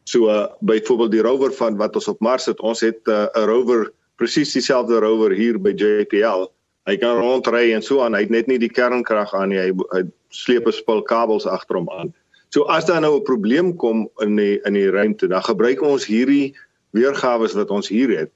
So 0.04 0.30
uh, 0.30 0.48
byvoorbeeld 0.60 1.12
die 1.12 1.22
rover 1.22 1.54
van 1.54 1.78
wat 1.78 1.96
ons 1.96 2.08
op 2.08 2.20
Mars 2.20 2.46
het, 2.46 2.60
ons 2.60 2.82
het 2.82 3.00
uh, 3.08 3.28
'n 3.36 3.40
uh, 3.40 3.46
rover 3.46 3.92
presies 4.16 4.54
dieselfde 4.54 5.00
rover 5.00 5.32
hier 5.32 5.60
by 5.60 5.74
JPL. 5.76 6.50
Hy 6.90 6.98
kan 6.98 7.18
rondry 7.18 7.74
en 7.74 7.82
so 7.82 8.02
aan. 8.02 8.14
Hy 8.14 8.22
het 8.22 8.30
net 8.30 8.48
nie 8.48 8.58
die 8.58 8.72
kernkrag 8.72 9.34
aan 9.34 9.50
nie. 9.50 9.60
Hy, 9.60 9.72
hy 9.92 10.04
sleep 10.30 10.68
'n 10.68 10.72
spul 10.72 11.02
kabels 11.02 11.46
agter 11.46 11.76
hom 11.76 11.90
aan. 11.90 12.14
So 12.50 12.64
as 12.64 12.86
daar 12.86 13.02
nou 13.02 13.18
'n 13.18 13.24
probleem 13.24 13.76
kom 13.76 14.10
in 14.20 14.36
die 14.36 14.60
in 14.66 14.74
die 14.74 14.90
ruimte, 14.90 15.28
dan 15.28 15.44
gebruik 15.44 15.82
ons 15.82 16.06
hierdie 16.06 16.56
weergawe 16.92 17.48
wat 17.54 17.72
ons 17.72 17.88
hier 17.88 18.10
het 18.10 18.32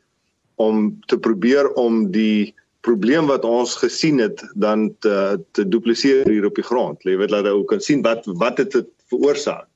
om 0.55 0.99
te 1.07 1.17
probeer 1.17 1.73
om 1.73 2.11
die 2.11 2.55
probleem 2.85 3.29
wat 3.31 3.45
ons 3.45 3.75
gesien 3.81 4.19
het 4.21 4.43
dan 4.53 4.89
te 5.03 5.41
te 5.57 5.67
dupliseer 5.67 6.29
hier 6.29 6.45
op 6.45 6.57
die 6.59 6.65
grond. 6.65 7.01
Jy 7.03 7.17
weet 7.21 7.33
dat 7.33 7.47
jy 7.47 7.53
ook 7.57 7.71
kan 7.73 7.81
sien 7.81 8.03
wat 8.05 8.27
wat 8.41 8.61
dit 8.61 8.77
het 8.79 8.91
veroorsaak. 9.09 9.67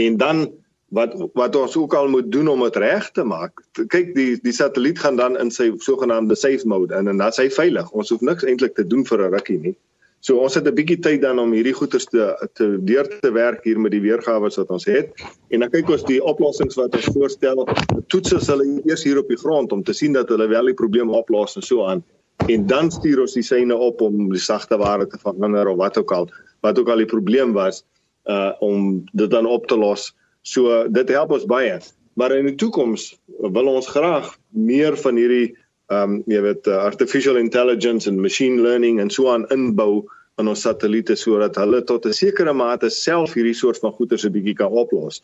En 0.00 0.16
dan 0.20 0.50
wat 0.92 1.14
wat 1.38 1.56
ons 1.56 1.76
ook 1.76 1.94
al 1.96 2.10
moet 2.12 2.28
doen 2.32 2.48
om 2.52 2.64
dit 2.66 2.76
reg 2.76 3.08
te 3.16 3.24
maak. 3.24 3.62
Kyk 3.94 4.12
die 4.16 4.36
die 4.44 4.52
satelliet 4.52 5.00
gaan 5.00 5.16
dan 5.16 5.38
in 5.40 5.50
sy 5.50 5.70
sogenaamde 5.80 6.36
safe 6.36 6.68
mode 6.68 6.94
in 6.94 7.08
en 7.08 7.16
dan 7.16 7.32
is 7.32 7.40
hy 7.40 7.48
veilig. 7.50 7.88
Ons 7.96 8.12
hoef 8.12 8.20
niks 8.20 8.44
eintlik 8.44 8.76
te 8.76 8.86
doen 8.86 9.06
vir 9.08 9.26
'n 9.26 9.34
rukkie 9.36 9.58
nie. 9.58 9.76
So 10.20 10.38
ons 10.38 10.54
het 10.54 10.68
'n 10.68 10.74
bietjie 10.74 11.00
tyd 11.02 11.22
dan 11.22 11.38
om 11.38 11.52
hierdie 11.52 11.74
goeters 11.74 12.04
te 12.06 12.48
te 12.54 12.76
deur 12.84 13.08
te 13.20 13.32
werk 13.32 13.64
hier 13.64 13.80
met 13.80 13.90
die 13.90 14.04
weergawe 14.04 14.52
wat 14.56 14.70
ons 14.70 14.84
het. 14.84 15.10
En 15.50 15.60
dan 15.60 15.70
kyk 15.70 15.88
ons 15.90 16.04
die 16.04 16.22
oplossings 16.22 16.76
wat 16.76 16.94
ons 16.94 17.08
voorstel. 17.14 17.66
Toets 18.06 18.46
hulle 18.46 18.82
eers 18.84 19.04
hier 19.04 19.18
op 19.18 19.28
die 19.28 19.40
grond 19.40 19.72
om 19.72 19.82
te 19.82 19.92
sien 19.92 20.12
dat 20.12 20.28
hulle 20.28 20.48
wel 20.48 20.66
die 20.66 20.74
probleem 20.74 21.10
oplos 21.10 21.56
en 21.56 21.62
so 21.62 21.84
aan 21.84 22.04
en 22.46 22.66
dan 22.66 22.90
stuur 22.90 23.20
ons 23.20 23.34
die 23.36 23.44
syne 23.46 23.74
op 23.74 24.00
om 24.02 24.28
die 24.32 24.42
sagte 24.42 24.78
ware 24.80 25.06
te 25.06 25.18
verander 25.18 25.68
of 25.68 25.78
wat 25.78 25.98
ook 25.98 26.12
al 26.12 26.30
wat 26.62 26.78
ook 26.78 26.88
al 26.88 27.02
die 27.02 27.10
probleem 27.10 27.52
was 27.52 27.82
uh 28.30 28.52
om 28.60 29.04
dit 29.12 29.30
dan 29.30 29.46
op 29.46 29.66
te 29.66 29.76
los. 29.76 30.12
So 30.42 30.86
dit 30.88 31.08
help 31.08 31.30
ons 31.30 31.46
baie. 31.46 31.80
Maar 32.14 32.36
in 32.36 32.46
die 32.46 32.54
toekoms 32.54 33.12
wil 33.26 33.66
ons 33.66 33.88
graag 33.88 34.36
meer 34.48 34.96
van 34.96 35.16
hierdie 35.16 35.54
um 35.92 36.22
jy 36.30 36.40
weet 36.44 36.66
uh, 36.70 36.78
artificial 36.86 37.36
intelligence 37.36 38.08
en 38.10 38.20
machine 38.20 38.62
learning 38.62 39.00
en 39.00 39.10
so 39.10 39.30
aan 39.30 39.48
inbou 39.54 40.04
in 40.40 40.48
ons 40.48 40.62
satelliete 40.64 41.16
sodat 41.18 41.58
hulle 41.60 41.82
tot 41.84 42.06
'n 42.06 42.12
sekere 42.16 42.52
mate 42.52 42.90
self 42.90 43.34
hierdie 43.34 43.56
soort 43.56 43.80
van 43.82 43.92
goeie 43.92 44.18
se 44.18 44.30
bietjie 44.30 44.54
kan 44.54 44.70
oplos 44.70 45.22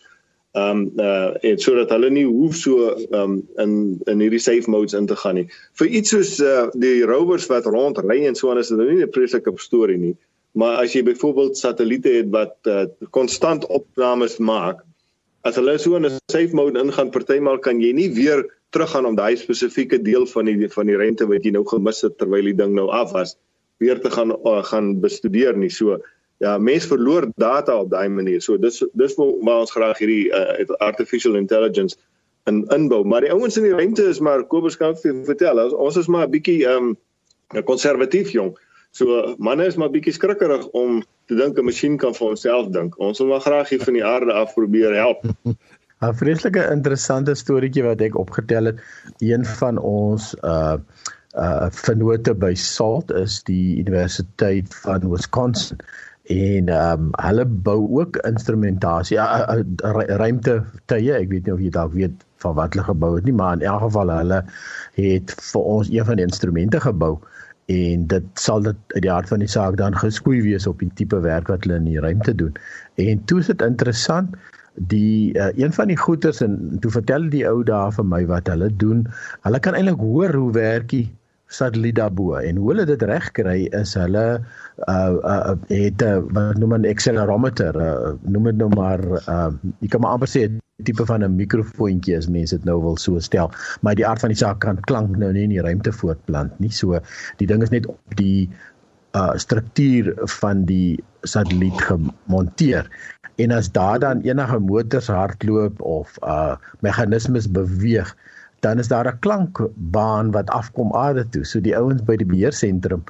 um 0.56 0.90
uh 0.96 1.34
en 1.44 1.58
sodat 1.60 1.90
hulle 1.92 2.10
nie 2.10 2.24
hoef 2.24 2.56
so 2.56 2.94
um 3.12 3.42
in 3.58 4.00
in 4.06 4.20
hierdie 4.24 4.40
safe 4.40 4.70
modes 4.70 4.94
in 4.94 5.06
te 5.06 5.16
gaan 5.16 5.34
nie. 5.34 5.48
Vir 5.78 5.86
iets 5.86 6.10
soos 6.10 6.38
uh 6.40 6.70
die 6.72 7.04
rovers 7.04 7.46
wat 7.52 7.66
rondry 7.66 8.24
en 8.26 8.34
so 8.34 8.50
aan 8.50 8.58
is 8.58 8.68
dit 8.68 8.78
nou 8.78 8.88
nie 8.88 9.04
'n 9.04 9.10
preslike 9.10 9.52
storie 9.58 9.98
nie. 9.98 10.16
Maar 10.54 10.82
as 10.82 10.94
jy 10.94 11.02
byvoorbeeld 11.02 11.56
satelliete 11.56 12.08
het 12.08 12.30
wat 12.30 12.56
uh 12.66 12.86
konstant 13.10 13.66
opnames 13.66 14.38
maak, 14.38 14.84
as 15.44 15.56
hulle 15.56 15.78
so 15.78 15.96
in 15.96 16.06
'n 16.06 16.18
safe 16.30 16.54
mode 16.54 16.78
ingaan, 16.78 17.10
partymal 17.10 17.58
kan 17.58 17.80
jy 17.80 17.92
nie 17.92 18.08
weer 18.14 18.44
teruggaan 18.70 19.06
om 19.06 19.16
daai 19.16 19.36
spesifieke 19.36 20.02
deel 20.02 20.26
van 20.26 20.44
die 20.44 20.68
van 20.68 20.86
die 20.86 20.96
rente 20.96 21.26
wat 21.26 21.44
jy 21.44 21.50
nou 21.50 21.64
gemis 21.64 22.02
het 22.02 22.18
terwyl 22.18 22.44
die 22.44 22.56
ding 22.56 22.74
nou 22.74 22.88
af 22.90 23.12
was, 23.12 23.36
weer 23.78 24.00
te 24.00 24.10
gaan 24.10 24.32
uh, 24.32 24.62
gaan 24.64 25.00
bestudeer 25.00 25.56
nie. 25.56 25.70
So 25.70 26.00
ja, 26.38 26.58
mense 26.58 26.88
verloor 26.88 27.28
data 27.36 27.76
op 27.80 27.90
daai 27.90 28.08
manier. 28.08 28.42
So 28.42 28.58
dis 28.58 28.82
dis 28.92 29.16
waar 29.18 29.64
ons 29.64 29.74
graag 29.74 29.98
hierdie 29.98 30.30
uh, 30.34 30.78
artificial 30.78 31.36
intelligence 31.36 31.96
in 32.48 32.64
inbou. 32.74 33.04
Maar 33.04 33.26
die 33.26 33.32
ouens 33.34 33.56
in 33.56 33.66
die 33.68 33.74
ruimte 33.74 34.06
is 34.08 34.22
maar 34.24 34.44
Kobus 34.46 34.78
kan 34.80 34.96
vir 35.02 35.24
vertel. 35.26 35.60
Ons 35.74 35.96
is 35.96 36.08
maar 36.08 36.26
'n 36.26 36.34
bietjie 36.36 36.64
ehm 36.66 36.94
um, 37.54 37.64
konservatief 37.64 38.30
jong. 38.30 38.56
So 38.90 39.34
manne 39.38 39.66
is 39.66 39.76
maar 39.76 39.90
bietjie 39.90 40.12
skrikkerig 40.12 40.66
om 40.72 41.02
te 41.26 41.34
dink 41.34 41.58
'n 41.58 41.64
masjien 41.64 41.96
kan 41.96 42.14
vir 42.14 42.28
onsself 42.28 42.70
dink. 42.72 42.98
Ons 42.98 43.18
wil 43.18 43.28
maar 43.28 43.44
graag 43.44 43.68
hier 43.68 43.84
van 43.84 43.92
die 43.92 44.04
aarde 44.04 44.32
af 44.32 44.54
probeer 44.54 44.94
help. 44.94 45.24
'n 46.00 46.14
Vreeslike 46.14 46.70
interessante 46.70 47.34
storieetjie 47.34 47.82
wat 47.82 48.00
ek 48.00 48.16
opgetel 48.16 48.64
het. 48.64 48.80
Een 49.18 49.44
van 49.44 49.78
ons 49.78 50.34
uh 50.42 50.78
uh 51.34 51.68
vennote 51.70 52.34
by 52.34 52.54
SALT 52.54 53.10
is 53.10 53.42
die 53.42 53.78
Universiteit 53.78 54.74
van 54.74 55.10
Wisconsin 55.10 55.78
en 56.28 56.68
ehm 56.68 57.08
um, 57.08 57.10
hulle 57.24 57.44
bou 57.68 57.80
ook 58.00 58.16
instrumentasie 58.28 59.16
ja, 59.16 59.26
ruimte 60.20 60.58
tye 60.92 61.14
ek 61.16 61.30
weet 61.32 61.48
nie 61.48 61.54
of 61.56 61.62
jy 61.64 61.70
dalk 61.76 61.94
weet 61.96 62.24
van 62.44 62.54
wat 62.58 62.76
hulle 62.76 62.84
gebou 62.90 63.14
het 63.16 63.24
nie 63.24 63.36
maar 63.40 63.56
in 63.56 63.64
elk 63.72 63.86
geval 63.86 64.12
hulle 64.12 64.42
het 65.00 65.34
vir 65.52 65.72
ons 65.76 65.90
een 65.92 66.08
van 66.10 66.20
die 66.20 66.28
instrumente 66.28 66.80
gebou 66.84 67.16
en 67.68 68.06
dit 68.08 68.28
sal 68.40 68.62
dit 68.64 68.94
uit 68.94 69.02
die 69.04 69.12
hart 69.12 69.28
van 69.28 69.42
die 69.44 69.50
saak 69.52 69.76
dan 69.76 69.96
geskoei 69.96 70.38
wees 70.44 70.66
op 70.66 70.80
die 70.80 70.90
tipe 71.00 71.18
werk 71.24 71.50
wat 71.52 71.66
hulle 71.66 71.76
in 71.76 71.90
die 71.90 72.00
ruimte 72.00 72.32
doen. 72.34 72.54
En 72.96 73.20
toe 73.28 73.42
is 73.42 73.50
dit 73.52 73.64
interessant 73.66 74.36
die 74.88 75.34
uh, 75.36 75.50
een 75.58 75.74
van 75.76 75.90
die 75.92 75.98
goeters 75.98 76.40
en 76.44 76.78
toe 76.80 76.90
vertel 76.94 77.28
die 77.28 77.44
ou 77.48 77.60
daar 77.66 77.92
vir 77.92 78.06
my 78.06 78.22
wat 78.30 78.48
hulle 78.48 78.70
doen 78.80 79.02
hulle 79.44 79.60
kan 79.60 79.74
eintlik 79.74 80.00
hoor 80.00 80.32
hoe 80.38 80.52
werk 80.54 80.86
die 80.92 81.08
satelliet 81.48 81.96
daarbo 81.96 82.36
en 82.36 82.56
hoe 82.60 82.70
hulle 82.72 82.84
dit 82.88 83.02
reg 83.08 83.30
kry 83.32 83.58
is 83.80 83.94
hulle 83.96 84.24
uh, 84.88 85.12
uh 85.34 85.54
het 85.72 86.02
'n 86.02 86.08
uh, 86.08 86.22
wat 86.36 86.58
noem 86.60 86.74
'n 86.80 86.88
accelerometer 86.92 87.76
uh, 87.76 88.14
noem 88.22 88.44
dit 88.52 88.56
nou 88.56 88.70
maar 88.76 89.00
uh 89.26 89.50
jy 89.80 89.88
kan 89.88 90.00
maar 90.00 90.16
amper 90.16 90.28
sê 90.28 90.44
'n 90.48 90.60
tipe 90.84 91.04
van 91.06 91.24
'n 91.24 91.36
mikrofoontjie 91.36 92.16
as 92.16 92.28
mense 92.28 92.56
dit 92.56 92.64
nou 92.64 92.80
wil 92.82 92.96
so 92.96 93.18
stel. 93.18 93.50
Maar 93.80 93.94
die 93.94 94.06
aard 94.06 94.20
van 94.20 94.28
die 94.28 94.38
saak 94.38 94.60
kan 94.60 94.80
klank 94.80 95.16
nou 95.16 95.32
nie 95.32 95.42
in 95.42 95.54
die 95.56 95.64
ruimte 95.64 95.92
voortplant 95.92 96.58
nie. 96.60 96.70
So 96.70 97.00
die 97.36 97.46
ding 97.46 97.62
is 97.62 97.74
net 97.74 97.86
op 97.86 98.16
die 98.20 98.48
uh 99.16 99.34
struktuur 99.34 100.12
van 100.38 100.64
die 100.64 101.02
satelliet 101.22 101.80
gemonteer. 101.80 102.90
En 103.36 103.50
as 103.50 103.72
daar 103.72 103.98
dan 103.98 104.20
enige 104.20 104.58
motors 104.58 105.06
hardloop 105.06 105.80
of 105.80 106.18
uh 106.22 106.56
meganismes 106.80 107.50
beweeg 107.50 108.14
dan 108.60 108.78
is 108.78 108.88
daar 108.88 109.06
'n 109.06 109.18
klankbaan 109.18 110.30
wat 110.30 110.50
afkom 110.50 110.94
aarde 110.94 111.28
toe. 111.28 111.44
So 111.44 111.60
die 111.60 111.76
ouens 111.76 112.02
by 112.02 112.16
die 112.16 112.26
beheersentrum 112.26 113.04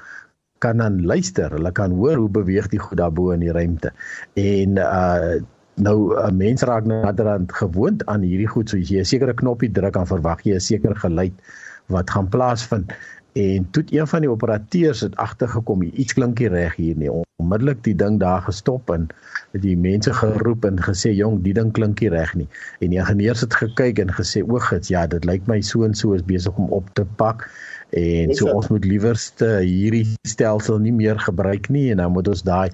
kan 0.59 0.77
dan 0.77 1.05
luister. 1.05 1.51
Hulle 1.51 1.73
kan 1.73 1.91
hoor 1.91 2.17
hoe 2.17 2.29
beweeg 2.29 2.69
die 2.69 2.79
goed 2.79 2.99
daarbo 2.99 3.31
in 3.31 3.41
die 3.41 3.53
ruimte. 3.53 3.93
En 4.35 4.77
uh 4.77 5.41
nou 5.79 6.19
'n 6.27 6.37
mens 6.37 6.63
raak 6.63 6.85
naderhand 6.85 7.53
gewoond 7.53 8.07
aan 8.07 8.21
hierdie 8.21 8.49
goed. 8.49 8.69
So 8.69 8.77
jy 8.77 8.99
'n 8.99 9.05
sekere 9.05 9.35
knoppie 9.35 9.71
druk, 9.71 9.93
dan 9.93 10.07
verwag 10.07 10.43
jy 10.43 10.55
'n 10.55 10.61
sekere 10.61 10.95
geluid 10.95 11.33
wat 11.87 12.11
gaan 12.11 12.29
plaasvind. 12.29 12.93
En 13.39 13.71
toe 13.71 13.85
een 13.87 14.07
van 14.07 14.21
die 14.21 14.31
operateurs 14.31 15.01
het 15.01 15.17
agtergekom, 15.17 15.83
iets 15.83 16.13
klinkie 16.13 16.49
reg 16.49 16.75
hier 16.75 16.97
nie. 16.99 17.11
Onmiddellik 17.39 17.85
die 17.87 17.95
ding 17.95 18.17
daar 18.19 18.43
gestop 18.43 18.91
en 18.91 19.07
het 19.53 19.63
die 19.63 19.77
mense 19.79 20.13
geroep 20.13 20.65
en 20.67 20.81
gesê, 20.83 21.13
"Jong, 21.15 21.43
die 21.45 21.55
ding 21.55 21.71
klinkie 21.73 22.11
reg 22.11 22.35
nie." 22.35 22.49
En 22.81 22.91
die 22.91 22.99
ingenieurs 22.99 23.41
het 23.41 23.55
gekyk 23.55 23.99
en 23.99 24.11
gesê, 24.11 24.43
"O, 24.43 24.59
gits, 24.59 24.89
ja, 24.89 25.07
dit 25.07 25.25
lyk 25.25 25.47
my 25.47 25.61
so 25.61 25.85
en 25.85 25.95
so 25.95 26.13
is 26.13 26.25
besig 26.25 26.57
om 26.57 26.67
op 26.69 26.91
te 26.95 27.05
pak." 27.05 27.51
En 27.91 28.35
so 28.35 28.51
ons 28.51 28.69
moet 28.69 28.85
liewerste 28.85 29.47
hierdie 29.65 30.07
stelsel 30.29 30.79
nie 30.79 30.93
meer 30.93 31.19
gebruik 31.21 31.69
nie 31.69 31.91
en 31.91 31.97
dan 31.97 32.13
moet 32.13 32.29
ons 32.29 32.43
daai 32.43 32.71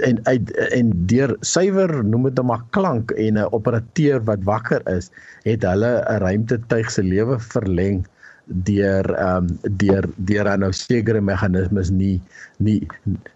en 0.00 0.20
uit 0.22 0.50
en 0.56 0.92
deur 1.06 1.36
suiwer 1.40 2.04
noem 2.04 2.22
dit 2.22 2.34
nou 2.34 2.46
maar 2.46 2.64
klank 2.70 3.10
en 3.10 3.38
'n 3.38 3.52
operateur 3.52 4.24
wat 4.24 4.44
wakker 4.44 4.80
is, 4.88 5.10
het 5.42 5.62
hulle 5.62 6.04
'n 6.08 6.18
ruimtetuig 6.18 6.90
se 6.90 7.02
lewe 7.02 7.38
verleng 7.38 8.06
deur 8.46 9.06
ehm 9.14 9.46
um, 9.46 9.76
deur 9.80 10.08
deur 10.16 10.48
aan 10.48 10.60
nou 10.60 10.72
sekere 10.72 11.20
meganismes 11.20 11.90
nie 11.90 12.20
nie 12.58 12.86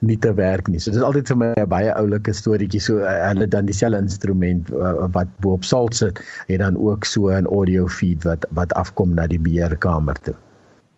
nie 0.01 0.19
te 0.19 0.35
werk 0.35 0.69
nie. 0.69 0.81
So 0.81 0.91
dit 0.91 1.01
is 1.01 1.07
altyd 1.07 1.29
vir 1.29 1.37
my 1.37 1.53
'n 1.57 1.69
baie 1.69 1.95
oulike 1.95 2.33
storieetjie. 2.33 2.81
So 2.81 2.99
uh, 2.99 3.15
hulle 3.29 3.49
dan 3.49 3.67
dieselfde 3.67 3.99
instrument 3.99 4.71
uh, 4.71 5.09
wat 5.13 5.29
bo 5.41 5.57
op 5.57 5.65
salt 5.65 5.95
sit 5.95 6.21
en 6.49 6.59
dan 6.59 6.77
ook 6.77 7.05
so 7.05 7.31
'n 7.31 7.47
audio 7.47 7.89
feed 7.89 8.25
wat 8.25 8.45
wat 8.51 8.73
afkom 8.73 9.15
na 9.15 9.27
die 9.27 9.41
beheerkamer 9.41 10.17
toe. 10.23 10.35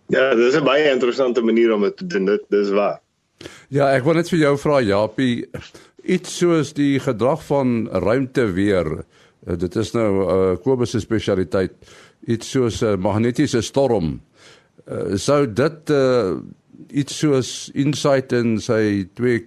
Ja, 0.08 0.34
dis 0.34 0.56
'n 0.56 0.64
baie 0.64 0.90
interessante 0.90 1.42
manier 1.42 1.72
om 1.72 1.82
dit 1.82 1.96
te 1.96 2.06
doen. 2.06 2.24
Dit 2.24 2.42
dis 2.48 2.70
waar. 2.70 3.00
Ja, 3.68 3.94
ek 3.94 4.04
wil 4.04 4.14
net 4.14 4.28
vir 4.28 4.38
jou 4.38 4.58
vra 4.58 4.80
Japie, 4.80 5.48
iets 6.02 6.36
soos 6.38 6.72
die 6.72 6.98
gedrag 7.00 7.44
van 7.46 7.88
ruimteweer. 7.88 9.04
Uh, 9.46 9.56
dit 9.56 9.76
is 9.76 9.92
nou 9.92 10.08
'n 10.10 10.52
uh, 10.52 10.56
Kobus 10.62 10.90
se 10.90 11.00
spesialiteit 11.00 11.72
iets 12.26 12.50
soos 12.50 12.82
'n 12.82 13.00
magnetiese 13.00 13.62
storm. 13.62 14.20
Uh, 14.90 15.16
sou 15.16 15.46
dit 15.46 15.90
uh, 15.90 16.36
iets 16.90 17.18
soos 17.18 17.70
insight 17.74 18.32
in 18.32 18.58
sy 18.60 19.06
twee 19.14 19.46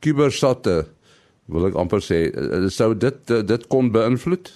kubersatte 0.00 0.84
wil 1.48 1.66
ek 1.68 1.78
amper 1.80 2.02
sê 2.04 2.28
uh, 2.30 2.68
sou 2.68 2.94
dit 2.94 3.32
uh, 3.32 3.42
dit 3.42 3.66
kon 3.72 3.90
beïnvloed? 3.92 4.52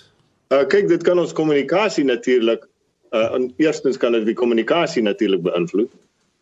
Uh, 0.52 0.64
kyk, 0.68 0.88
dit 0.88 1.02
kan 1.02 1.18
ons 1.18 1.32
kommunikasie 1.32 2.04
natuurlik 2.04 2.68
uh 3.12 3.34
en 3.36 3.50
eerstens 3.60 3.98
kan 4.00 4.12
dit 4.16 4.24
die 4.24 4.36
kommunikasie 4.36 5.02
natuurlik 5.04 5.42
beïnvloed. 5.44 5.90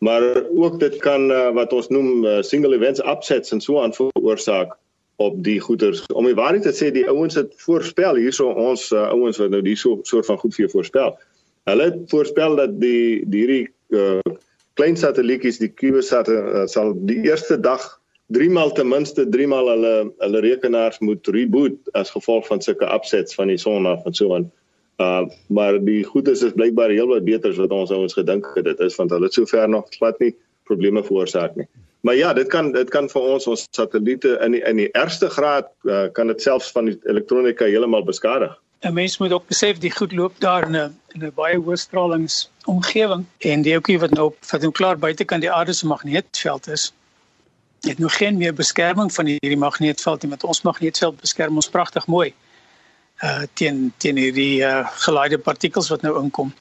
Maar 0.01 0.23
ook 0.55 0.79
dit 0.79 0.95
kan 1.03 1.31
uh, 1.31 1.51
wat 1.53 1.73
ons 1.73 1.89
noem 1.93 2.25
uh, 2.25 2.39
single 2.41 2.75
events 2.75 3.03
upsets 3.05 3.51
en 3.51 3.61
so 3.61 3.81
aan 3.81 3.93
veroorsaak 3.93 4.77
op 5.21 5.41
die 5.45 5.59
goeders. 5.59 6.03
Om 6.13 6.27
die 6.29 6.37
waarheid 6.37 6.65
te 6.67 6.73
sê, 6.75 6.91
die 6.93 7.07
ouens 7.09 7.37
het 7.39 7.53
voorspel 7.63 8.19
hierso 8.21 8.51
ons 8.51 8.89
uh, 8.91 9.07
ouens 9.13 9.39
wat 9.41 9.53
nou 9.53 9.61
die 9.65 9.77
so 9.79 9.99
soort 10.07 10.27
van 10.29 10.39
goed 10.41 10.55
vir 10.57 10.65
jou 10.65 10.71
voorspel. 10.77 11.15
Hulle 11.69 11.89
het 11.91 11.99
voorspel 12.11 12.57
dat 12.59 12.77
die 12.81 13.21
die 13.29 13.43
hierdie 13.45 13.65
uh, 13.95 14.37
klein 14.79 14.97
satellietjies, 14.97 15.59
die 15.61 15.71
CubeSat 15.73 16.31
uh, 16.31 16.65
sal 16.71 16.95
die 17.09 17.21
eerste 17.27 17.59
dag 17.59 17.83
3 18.31 18.49
maal 18.49 18.71
ten 18.71 18.87
minste 18.87 19.25
3 19.29 19.47
maal 19.51 19.69
hulle 19.73 19.93
hulle 20.23 20.41
rekenaars 20.45 21.01
moet 21.03 21.27
reboot 21.35 21.93
as 21.99 22.13
gevolg 22.15 22.47
van 22.47 22.63
sulke 22.63 22.87
upsets 22.87 23.35
van 23.35 23.51
die 23.51 23.59
son 23.59 23.89
af 23.89 24.05
en 24.07 24.15
so 24.17 24.35
aan. 24.35 24.47
Uh 25.03 25.25
maar 25.49 25.79
die 25.83 26.03
goedes 26.07 26.43
is 26.47 26.55
blykbaar 26.55 26.93
heelwat 26.95 27.27
beter 27.27 27.51
as 27.51 27.59
wat 27.59 27.75
ons 27.75 27.91
ouens 27.91 28.15
gedink 28.15 28.47
het 28.55 28.65
dit 28.69 28.79
is 28.87 28.95
want 28.99 29.11
hulle 29.11 29.27
het 29.27 29.35
sover 29.35 29.67
nog 29.69 29.89
glad 29.97 30.19
nie 30.23 30.33
probleme 30.69 31.03
veroorsaak 31.03 31.57
nie. 31.59 31.67
Maar 32.01 32.15
ja, 32.15 32.33
dit 32.33 32.47
kan 32.47 32.71
dit 32.71 32.89
kan 32.89 33.09
vir 33.09 33.21
ons 33.21 33.47
ons 33.47 33.67
satelliete 33.71 34.37
in 34.41 34.57
die, 34.57 34.61
in 34.65 34.79
die 34.81 34.89
ergste 34.97 35.29
graad 35.29 35.69
uh, 35.83 36.07
kan 36.13 36.27
dit 36.27 36.41
selfs 36.41 36.71
van 36.73 36.89
die 36.89 36.97
elektronika 37.05 37.65
heeltemal 37.65 38.03
beskadig. 38.03 38.57
'n 38.81 38.93
Mens 38.93 39.17
moet 39.17 39.31
ook 39.31 39.47
besef 39.47 39.77
die 39.77 39.91
goed 39.91 40.11
loop 40.11 40.39
daar 40.39 40.65
in 40.65 40.75
'n 40.77 40.97
in 41.13 41.25
'n 41.25 41.33
baie 41.35 41.57
hoë 41.57 41.77
stralingsomgewing 41.77 43.25
en 43.37 43.61
die 43.61 43.73
ouetjie 43.73 43.99
wat 43.99 44.09
nou 44.17 44.33
wat 44.51 44.61
nou 44.61 44.71
klaar 44.71 44.97
buitekant 44.97 45.41
die 45.41 45.51
aarde 45.51 45.73
se 45.73 45.87
magneetveld 45.87 46.67
is, 46.67 46.93
het 47.81 47.99
nou 47.99 48.09
geen 48.09 48.37
meer 48.37 48.53
beskerming 48.53 49.13
van 49.13 49.25
hierdie 49.25 49.57
magneetveld 49.57 50.21
nie 50.21 50.29
met 50.29 50.43
ons 50.43 50.61
magneetveld 50.61 51.21
beskerm 51.21 51.55
ons 51.55 51.69
pragtig 51.69 52.07
mooi 52.07 52.33
uh 53.23 53.43
teen 53.53 53.93
teen 53.97 54.17
hierdie 54.17 54.61
uh 54.61 54.87
geleide 55.05 55.37
partikels 55.37 55.89
wat 55.89 56.01
nou 56.01 56.23
inkom. 56.23 56.53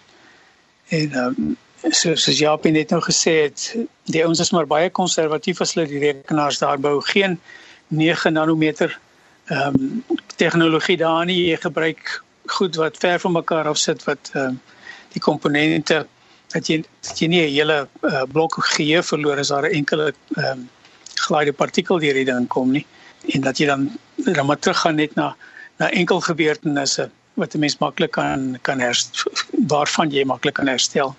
En 0.89 1.17
um, 1.17 1.57
soos 1.89 2.25
soos 2.25 2.39
Japie 2.39 2.73
net 2.73 2.91
nou 2.91 3.01
gesê 3.05 3.35
het, 3.47 3.75
die 4.05 4.23
ouens 4.25 4.41
is 4.41 4.53
maar 4.53 4.67
baie 4.67 4.91
konservatief 4.91 5.61
as 5.61 5.75
hulle 5.75 5.89
die 5.89 6.03
rekenaars 6.03 6.61
daar 6.61 6.79
bou. 6.79 7.01
Geen 7.13 7.39
9 7.89 8.33
nanometer 8.33 8.99
ehm 9.51 9.75
um, 9.75 10.05
tegnologie 10.37 10.97
daar 10.97 11.25
nie. 11.27 11.51
Jy 11.51 11.57
gebruik 11.57 12.23
goed 12.47 12.77
wat 12.77 12.99
ver 12.99 13.21
van 13.21 13.33
mekaar 13.33 13.69
af 13.69 13.79
sit 13.79 14.05
wat 14.05 14.31
ehm 14.35 14.55
um, 14.55 14.61
die 15.13 15.23
komponente 15.23 16.07
dat 16.53 16.67
jy 16.67 16.83
dat 17.01 17.19
jy 17.19 17.29
nie 17.29 17.43
'n 17.47 17.55
hele 17.55 17.89
uh, 18.03 18.23
blok 18.33 18.55
geheu 18.77 19.03
verloor 19.03 19.39
as 19.39 19.49
daar 19.49 19.67
'n 19.69 19.75
enkele 19.81 20.13
ehm 20.37 20.47
um, 20.53 20.69
geleide 21.15 21.53
partikel 21.53 21.99
deur 21.99 22.15
die 22.15 22.25
ding 22.25 22.49
kom 22.49 22.71
nie 22.71 22.87
en 23.35 23.41
dat 23.41 23.59
jy 23.59 23.67
dan 23.67 23.91
dan 24.17 24.47
maar 24.47 24.59
teruggaan 24.59 24.95
net 24.95 25.15
na 25.15 25.37
na 25.79 25.91
enkel 25.91 26.21
gebeurtenisse 26.21 27.11
wat 27.35 27.55
'n 27.55 27.59
mens 27.59 27.79
maklik 27.79 28.11
kan 28.11 28.59
kan 28.63 28.81
herstel 28.81 29.33
waarvan 29.69 30.11
jy 30.11 30.25
maklik 30.25 30.55
kan 30.55 30.67
herstel. 30.67 31.17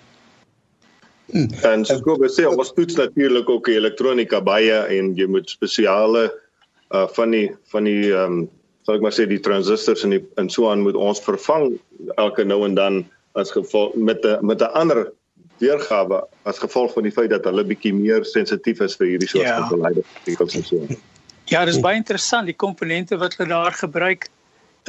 En 1.32 1.84
so 1.88 1.96
gou 2.04 2.18
besê 2.20 2.44
ons 2.48 2.72
toets 2.76 2.98
natuurlik 2.98 3.48
ook 3.48 3.68
elektronika 3.72 4.40
baie 4.44 4.82
en 4.98 5.14
jy 5.16 5.26
moet 5.26 5.48
spesiale 5.50 6.28
uh 6.92 7.06
van 7.16 7.32
die 7.32 7.46
van 7.72 7.88
die 7.88 8.12
ehm 8.12 8.42
um, 8.42 8.50
sal 8.84 8.98
ek 8.98 9.04
maar 9.04 9.14
sê 9.14 9.24
die 9.30 9.40
transistors 9.40 10.02
en 10.04 10.16
die 10.16 10.22
en 10.40 10.50
so 10.50 10.68
aan 10.70 10.82
moet 10.84 10.98
ons 10.98 11.22
vervang 11.22 11.70
elke 12.18 12.44
nou 12.44 12.64
en 12.66 12.74
dan 12.74 13.02
as 13.38 13.54
gevolg 13.54 13.94
met 13.94 14.24
'n 14.26 14.44
met 14.46 14.60
'n 14.60 14.74
ander 14.76 15.12
weergawe 15.62 16.20
as 16.44 16.58
gevolg 16.58 16.92
van 16.92 17.06
die 17.06 17.14
feit 17.14 17.30
dat 17.30 17.44
hulle 17.44 17.64
bietjie 17.64 17.94
meer 17.94 18.24
sensitief 18.24 18.80
is 18.80 18.96
vir 18.96 19.06
hierdie 19.06 19.28
soort 19.28 19.48
van 19.48 19.68
geleide 19.68 20.04
partikels 20.12 20.54
en 20.54 20.64
so. 20.64 20.86
Ja, 21.50 21.64
dis 21.64 21.80
baie 21.80 21.96
interessant 21.96 22.46
die 22.46 22.56
komponente 22.56 23.18
wat 23.18 23.36
hulle 23.36 23.48
daar 23.48 23.72
gebruik 23.72 24.28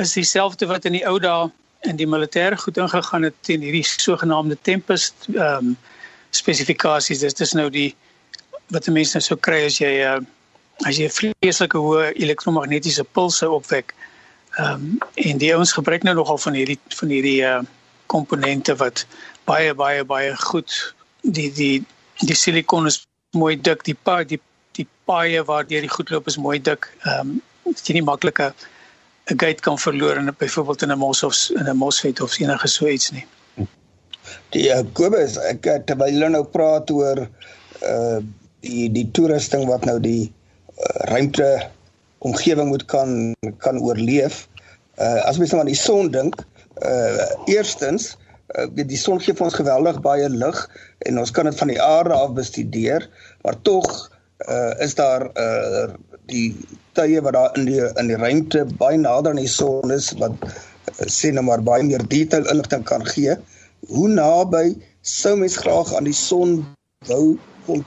is 0.01 0.13
dieselfde 0.13 0.65
wat 0.65 0.85
in 0.85 0.97
die 0.97 1.05
ou 1.07 1.19
dae 1.19 1.51
in 1.81 1.95
die 1.95 2.07
militêre 2.07 2.57
goed 2.57 2.77
ingegaan 2.77 3.23
het 3.23 3.35
teen 3.41 3.61
hierdie 3.61 3.85
sogenaamde 3.85 4.57
tempest 4.61 5.27
ehm 5.33 5.73
um, 5.73 5.77
spesifikasies. 6.35 7.21
Dis 7.23 7.37
dis 7.37 7.53
nou 7.57 7.69
die 7.73 7.91
wat 8.73 8.87
mense 8.87 9.17
nou 9.17 9.25
sou 9.25 9.37
kry 9.37 9.63
as 9.67 9.79
jy 9.81 9.91
uh, 10.07 10.19
as 10.87 10.97
jy 10.97 11.07
'n 11.09 11.15
vreeslike 11.17 11.77
hoë 11.77 12.13
elektromagnetiese 12.25 13.05
pulse 13.15 13.49
opwek. 13.59 13.93
Ehm 14.57 14.73
um, 14.73 14.99
en 15.15 15.37
die 15.37 15.53
ouens 15.53 15.73
gebruik 15.73 16.03
nou 16.03 16.15
nogal 16.15 16.37
van 16.37 16.53
hierdie 16.53 16.79
van 16.99 17.09
hierdie 17.09 17.39
uh 17.41 17.61
komponente 18.13 18.75
wat 18.77 19.05
baie 19.49 19.73
baie 19.73 20.03
baie 20.03 20.35
goed 20.37 20.71
die 21.21 21.49
die 21.51 21.83
die 22.21 22.35
silikon 22.35 22.85
is 22.87 22.99
mooi 23.31 23.55
dik, 23.55 23.83
die 23.83 23.95
pa 23.95 24.23
die 24.23 24.39
die 24.77 24.87
paaie 25.09 25.41
waar 25.43 25.65
deur 25.67 25.81
die 25.81 25.95
goed 25.95 26.09
loop 26.09 26.27
is 26.27 26.37
mooi 26.37 26.59
dik. 26.59 26.89
Ehm 27.05 27.19
um, 27.19 27.41
jy 27.73 27.93
nie 27.97 28.07
maklike 28.11 28.53
'n 29.31 29.39
gate 29.39 29.61
kan 29.61 29.79
verloor 29.79 30.17
in 30.17 30.35
byvoorbeeld 30.37 30.81
in 30.81 30.91
'n 30.91 30.97
mos 30.97 31.23
of 31.23 31.49
in 31.49 31.69
'n 31.69 31.77
mosfet 31.77 32.21
of 32.21 32.39
enige 32.39 32.67
so 32.67 32.87
iets 32.87 33.11
nie. 33.11 33.25
Die 34.53 34.69
uh, 34.69 34.83
Kobus, 34.93 35.39
ek 35.49 35.65
eh, 35.65 35.79
terwyl 35.87 36.13
hulle 36.13 36.29
nou 36.35 36.45
praat 36.53 36.91
oor 36.93 37.25
uh 37.83 38.21
die 38.63 38.85
die 38.95 39.03
toerusting 39.11 39.65
wat 39.67 39.83
nou 39.83 39.97
die 39.99 40.29
uh, 40.29 40.99
ruimte 41.09 41.47
omgewing 42.23 42.69
moet 42.69 42.85
kan 42.87 43.33
kan 43.65 43.81
oorleef. 43.83 44.45
Uh 44.95 45.19
as 45.27 45.39
mens 45.41 45.51
nou 45.51 45.59
aan 45.63 45.71
die 45.71 45.79
son 45.79 46.13
dink, 46.13 46.37
uh 46.85 47.25
eerstens 47.51 48.13
uh, 48.55 48.69
die, 48.77 48.85
die 48.87 48.99
son 48.99 49.19
gee 49.19 49.35
vir 49.35 49.49
ons 49.49 49.57
geweldig 49.59 49.99
baie 50.05 50.29
lig 50.31 50.61
en 51.09 51.19
ons 51.19 51.33
kan 51.35 51.49
dit 51.49 51.59
van 51.59 51.73
die 51.73 51.81
aarde 51.83 52.15
af 52.15 52.37
bestudeer, 52.37 53.09
maar 53.43 53.59
tog 53.67 53.89
uh 54.47 54.71
is 54.85 54.95
daar 54.95 55.27
uh 55.33 55.89
die 56.31 56.53
tye 56.95 57.19
wat 57.25 57.35
daar 57.35 57.57
in 57.59 57.67
die 57.67 57.81
in 57.99 58.13
die 58.13 58.21
ruimte 58.21 58.63
baie 58.79 59.01
nader 59.01 59.33
aan 59.33 59.43
die 59.43 59.51
son 59.51 59.91
is 59.91 60.13
wat 60.21 60.37
uh, 60.45 61.09
sê 61.09 61.33
nou 61.35 61.43
maar 61.49 61.65
baie 61.65 61.83
meer 61.83 62.05
detail 62.07 62.47
inligting 62.53 62.87
kan 62.87 63.03
gee. 63.11 63.35
Uh 63.35 63.52
hoe 63.87 64.07
naby 64.07 64.77
sou 65.01 65.35
mens 65.37 65.57
graag 65.57 65.93
aan 65.95 66.07
die 66.07 66.15
son 66.15 66.61
wou 67.07 67.35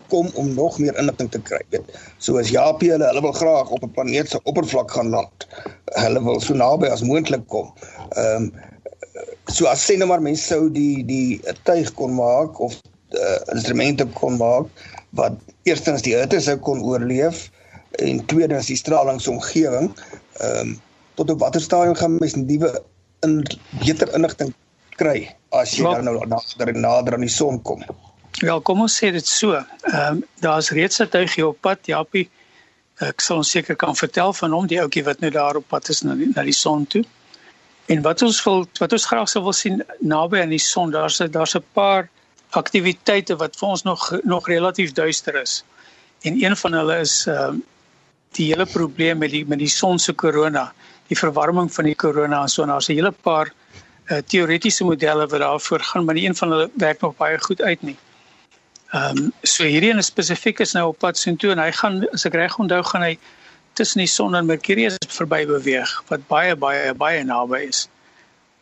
kom 0.08 0.28
om 0.34 0.54
nog 0.54 0.78
meer 0.78 0.96
inligting 0.98 1.30
te 1.30 1.40
kry. 1.40 1.60
Weet. 1.68 1.90
So 2.18 2.38
as 2.40 2.48
Japie 2.52 2.90
hulle 2.92 3.06
hulle 3.10 3.22
wil 3.24 3.36
graag 3.36 3.70
op 3.70 3.82
'n 3.84 3.92
planeet 3.92 4.30
se 4.30 4.40
oppervlak 4.42 4.90
gaan 4.90 5.08
land. 5.08 5.46
Hulle 5.84 6.22
wil 6.24 6.40
so 6.40 6.54
naby 6.54 6.86
as 6.86 7.02
moontlik 7.02 7.46
kom. 7.46 7.72
Ehm 8.16 8.42
um, 8.42 8.52
so 9.46 9.66
as 9.66 9.84
sê 9.84 9.96
nou 9.96 10.08
maar 10.08 10.22
mense 10.22 10.42
sou 10.42 10.70
die 10.70 11.04
die 11.04 11.40
tuig 11.62 11.92
kon 11.94 12.14
maak 12.14 12.60
of 12.60 12.80
uh, 13.10 13.40
instrumente 13.52 14.06
kon 14.06 14.36
maak 14.36 14.66
wat 15.10 15.32
eerstens 15.62 16.02
die 16.02 16.16
hitte 16.16 16.40
sou 16.40 16.56
kon 16.56 16.82
oorleef 16.82 17.50
en 17.90 18.24
tweedens 18.26 18.66
die 18.66 18.76
stralingsomgewing. 18.76 19.92
Ehm 20.40 20.60
um, 20.60 20.80
tot 21.14 21.30
op 21.30 21.40
watter 21.40 21.60
stadium 21.60 21.94
gaan 21.94 22.16
mens 22.18 22.34
nuwe 22.34 22.82
in 23.20 23.42
beter 23.84 24.14
inligting 24.14 24.54
kry 24.96 25.28
as 25.60 25.76
jy 25.76 25.84
dan 25.84 26.04
nou 26.04 26.26
nader 26.26 26.72
nader 26.74 27.14
aan 27.14 27.26
die 27.26 27.32
son 27.32 27.62
kom. 27.62 27.84
Wel, 28.40 28.60
kom 28.60 28.80
ons 28.84 28.96
sê 29.00 29.12
dit 29.12 29.26
so. 29.26 29.56
Ehm 29.56 30.16
um, 30.16 30.24
daar's 30.44 30.70
reeds 30.70 31.00
'n 31.00 31.08
tuigie 31.08 31.46
op 31.46 31.60
pad, 31.60 31.86
Japie. 31.86 32.28
Ek 33.00 33.20
sal 33.20 33.36
ons 33.36 33.50
seker 33.50 33.76
kan 33.76 33.96
vertel 33.96 34.32
van 34.32 34.52
hom, 34.52 34.66
die 34.66 34.80
ouetjie 34.80 35.04
wat 35.04 35.20
nou 35.20 35.30
daar 35.30 35.56
op 35.56 35.68
pad 35.68 35.88
is 35.88 36.02
na 36.02 36.14
die, 36.14 36.28
na 36.34 36.42
die 36.42 36.52
son 36.52 36.86
toe. 36.86 37.04
En 37.86 38.02
wat 38.02 38.22
ons 38.22 38.42
wil 38.44 38.66
wat 38.80 38.92
ons 38.92 39.06
graag 39.06 39.28
sou 39.28 39.42
wil 39.42 39.52
sien 39.52 39.82
naby 40.00 40.40
aan 40.40 40.54
die 40.54 40.62
son, 40.62 40.90
daar's 40.90 41.18
daar's 41.18 41.56
'n 41.56 41.64
paar 41.72 42.08
aktiwiteite 42.50 43.36
wat 43.36 43.56
vir 43.56 43.68
ons 43.68 43.82
nog 43.82 44.12
nog 44.24 44.48
relatief 44.48 44.92
duister 44.92 45.40
is. 45.42 45.64
En 46.22 46.42
een 46.44 46.56
van 46.56 46.72
hulle 46.72 46.98
is 46.98 47.26
ehm 47.26 47.54
uh, 47.54 47.60
die 48.36 48.46
hele 48.52 48.66
probleem 48.66 49.18
met 49.18 49.30
die 49.30 49.44
met 49.46 49.58
die 49.58 49.68
son 49.68 49.98
se 49.98 50.12
korona, 50.12 50.72
die 51.08 51.18
verwarming 51.18 51.72
van 51.72 51.84
die 51.84 51.94
korona 51.94 52.42
en 52.42 52.48
so 52.48 52.62
en 52.62 52.68
daar's 52.68 52.88
'n 52.88 52.92
hele 52.92 53.10
paar 53.12 53.52
uh, 54.10 54.18
teoretiese 54.26 54.84
modelle 54.84 55.26
wat 55.26 55.40
daarvoor 55.40 55.80
gaan, 55.80 56.04
maar 56.04 56.14
nie 56.14 56.26
een 56.26 56.36
van 56.36 56.50
hulle 56.50 56.70
werk 56.74 57.00
nog 57.00 57.16
baie 57.16 57.38
goed 57.38 57.62
uit 57.62 57.82
nie. 57.82 57.96
Ehm 58.90 59.16
um, 59.18 59.32
so 59.42 59.64
hierdie 59.64 59.90
een 59.90 60.02
spesifiek 60.02 60.58
is 60.58 60.72
nou 60.72 60.88
op 60.88 60.98
pad 60.98 61.18
soontoe 61.18 61.50
en 61.50 61.58
hy 61.58 61.72
gaan 61.72 62.04
as 62.12 62.24
ek 62.24 62.34
reg 62.34 62.58
onthou 62.58 62.82
gaan 62.82 63.02
hy 63.02 63.18
tussen 63.72 63.98
die 63.98 64.10
son 64.10 64.34
en 64.34 64.46
Mercurius 64.46 64.96
verby 65.08 65.42
beweeg 65.46 65.90
wat 66.08 66.26
baie 66.30 66.56
baie 66.56 66.94
baie 66.94 67.24
naby 67.24 67.66
is. 67.68 67.88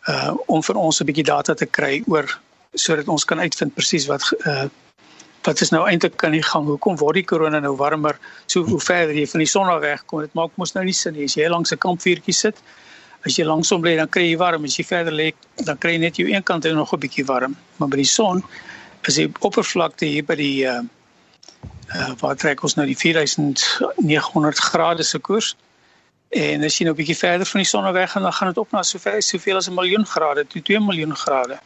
Uh 0.09 0.33
om 0.47 0.63
vir 0.63 0.81
ons 0.81 1.01
'n 1.01 1.07
bietjie 1.07 1.29
data 1.29 1.55
te 1.55 1.67
kry 1.67 2.03
oor 2.07 2.41
sodat 2.75 3.09
ons 3.09 3.25
kan 3.25 3.41
uitvind 3.41 3.75
presies 3.75 4.07
wat 4.07 4.33
uh 4.47 4.67
wat 5.45 5.61
is 5.61 5.71
nou 5.71 5.83
eintlik 5.89 6.17
kan 6.17 6.33
die 6.33 6.43
gang 6.43 6.65
hoekom 6.67 6.97
word 6.97 7.15
die 7.21 7.29
korona 7.29 7.61
nou 7.61 7.75
warmer 7.77 8.17
so 8.47 8.63
hoe 8.65 8.81
verder 8.81 9.15
jy 9.15 9.27
van 9.29 9.43
die 9.45 9.51
son 9.51 9.69
af 9.69 9.83
wegkom 9.83 10.25
dit 10.25 10.35
maak 10.35 10.57
mos 10.57 10.73
nou 10.75 10.85
nie 10.85 10.97
sin 10.97 11.15
nie 11.15 11.29
as 11.29 11.37
jy 11.37 11.49
langs 11.49 11.73
'n 11.73 11.79
kampvuurtjie 11.79 12.35
sit 12.35 12.57
as 13.25 13.39
jy 13.39 13.45
langs 13.45 13.71
hom 13.71 13.81
bly 13.81 13.97
dan 13.97 14.09
kry 14.09 14.31
jy 14.31 14.37
warm 14.37 14.65
as 14.65 14.79
jy 14.79 14.85
verder 14.85 15.13
lê 15.13 15.33
dan 15.65 15.79
kry 15.79 15.93
jy 15.93 15.99
net 15.99 16.17
jou 16.17 16.29
een 16.29 16.43
kant 16.43 16.65
nog 16.65 16.93
'n 16.93 17.01
bietjie 17.01 17.27
warm 17.27 17.57
maar 17.77 17.89
by 17.89 17.97
die 17.97 18.13
son 18.19 18.45
as 19.09 19.15
die 19.15 19.29
oppervlakte 19.41 20.07
hier 20.07 20.25
by 20.25 20.35
die 20.35 20.65
uh 20.65 20.83
uh, 21.93 22.11
waar 22.19 22.37
trek 22.37 22.63
ons 22.63 22.77
nou 22.79 22.87
die 22.87 22.97
4900 22.99 24.59
grade 24.59 25.03
se 25.03 25.19
koers. 25.19 25.55
En 26.35 26.65
as 26.67 26.79
jy 26.79 26.87
nou 26.87 26.95
'n 26.95 26.99
bietjie 26.99 27.19
verder 27.19 27.47
van 27.47 27.61
die 27.61 27.69
son 27.69 27.93
weg 27.93 28.11
gaan, 28.11 28.23
dan 28.23 28.33
gaan 28.33 28.49
dit 28.49 28.59
op 28.59 28.71
na 28.71 28.83
soveel 28.83 29.23
soveel 29.23 29.57
as 29.57 29.69
'n 29.69 29.75
miljoen 29.75 30.07
grade, 30.07 30.47
tot 30.47 30.65
2 30.65 30.81
miljoen 30.81 31.17
grade. 31.17 31.59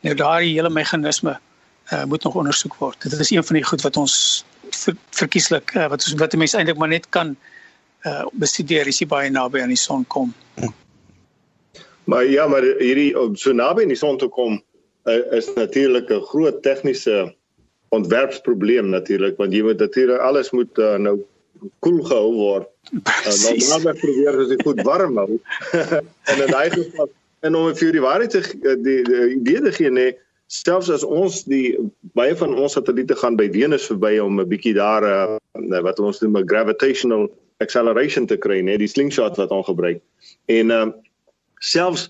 Nou 0.00 0.14
daai 0.14 0.52
hele 0.52 0.70
meganisme 0.70 1.38
uh, 1.92 2.04
moet 2.04 2.22
nog 2.22 2.34
ondersoek 2.34 2.74
word. 2.74 3.02
Dit 3.02 3.20
is 3.20 3.30
een 3.30 3.44
van 3.44 3.54
die 3.54 3.64
goed 3.64 3.82
wat 3.82 3.96
ons 3.96 4.44
ver, 4.70 4.96
verkieslik 5.10 5.74
uh, 5.74 5.88
wat 5.88 6.04
ons 6.04 6.12
wat 6.12 6.34
mense 6.34 6.56
eintlik 6.56 6.78
maar 6.78 6.88
net 6.88 7.08
kan 7.08 7.26
uh, 7.26 7.36
bestudeer 8.32 8.88
as 8.90 9.00
jy 9.00 9.08
baie 9.10 9.30
naby 9.30 9.62
aan 9.62 9.74
die 9.74 9.80
son 9.80 10.04
kom. 10.04 10.34
Maar 12.06 12.24
ja, 12.30 12.46
maar 12.46 12.62
hierdie 12.62 13.10
so 13.34 13.52
naby 13.52 13.82
aan 13.82 13.94
die 13.94 13.98
son 13.98 14.18
te 14.18 14.28
kom 14.28 14.60
uh, 15.06 15.22
is 15.34 15.48
natuurlik 15.54 16.10
'n 16.10 16.22
groot 16.30 16.62
tegniese 16.62 17.34
ontwerpsprobleem 17.88 18.88
natuurlik 18.88 19.36
want 19.36 19.52
jy 19.52 19.62
moet 19.62 19.78
natuurlik 19.78 20.18
alles 20.18 20.50
moet 20.50 20.78
uh, 20.78 20.96
nou 20.96 21.18
koel 21.78 22.02
gehou 22.02 22.32
word. 22.34 22.68
Uh, 23.26 23.34
nou 23.42 23.82
maar 23.82 23.96
probeer 23.98 24.36
as 24.38 24.48
dit 24.48 24.62
goed 24.62 24.82
warm 24.86 25.16
hou. 25.18 25.40
en 26.30 26.42
in 26.42 26.50
daai 26.50 26.70
geval 26.70 27.10
en 27.40 27.54
om 27.54 27.74
vir 27.74 27.92
die 27.92 28.02
waarheid 28.04 28.30
te 28.30 28.42
die, 28.82 29.02
die, 29.02 29.24
idee 29.40 29.62
te 29.64 29.72
gee 29.72 29.90
nee 29.90 30.14
selfs 30.46 30.90
as 30.94 31.02
ons 31.02 31.42
die 31.50 31.74
baie 32.14 32.36
van 32.38 32.54
ons 32.54 32.76
satelliete 32.78 33.16
gaan 33.18 33.34
by 33.36 33.48
Venus 33.50 33.88
verby 33.90 34.18
om 34.22 34.38
'n 34.40 34.48
bietjie 34.48 34.74
daar 34.78 35.02
uh, 35.02 35.80
wat 35.82 35.98
ons 35.98 36.22
noem 36.22 36.38
'n 36.38 36.48
gravitational 36.48 37.26
acceleration 37.64 38.26
te 38.26 38.36
kry 38.36 38.60
nee 38.60 38.78
die 38.78 38.90
slingshot 38.90 39.36
wat 39.40 39.50
ons 39.54 39.66
gebruik. 39.66 40.02
En 40.52 40.70
uh, 40.70 40.86
selfs 41.58 42.08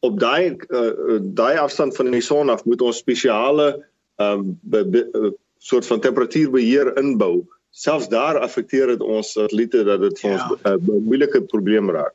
op 0.00 0.18
daai 0.20 0.56
uh, 0.68 1.18
daai 1.20 1.58
afstand 1.58 1.96
van 1.96 2.10
die 2.10 2.24
son 2.24 2.50
af 2.50 2.64
moet 2.64 2.82
ons 2.82 2.98
spesiale 2.98 3.68
um, 4.22 4.58
soort 5.58 5.86
van 5.86 6.00
temperatuurbeheer 6.00 6.96
inbou. 6.98 7.46
Selfs 7.70 8.08
daar 8.08 8.38
affekteer 8.38 8.86
dit 8.94 9.02
ons 9.02 9.32
satelliete 9.32 9.84
dat 9.84 10.00
dit 10.00 10.20
vir 10.20 10.30
ja. 10.30 10.38
ons 10.38 10.62
'n 10.62 10.94
uh, 10.94 11.02
moeilike 11.10 11.42
probleem 11.42 11.90
raak. 11.90 12.14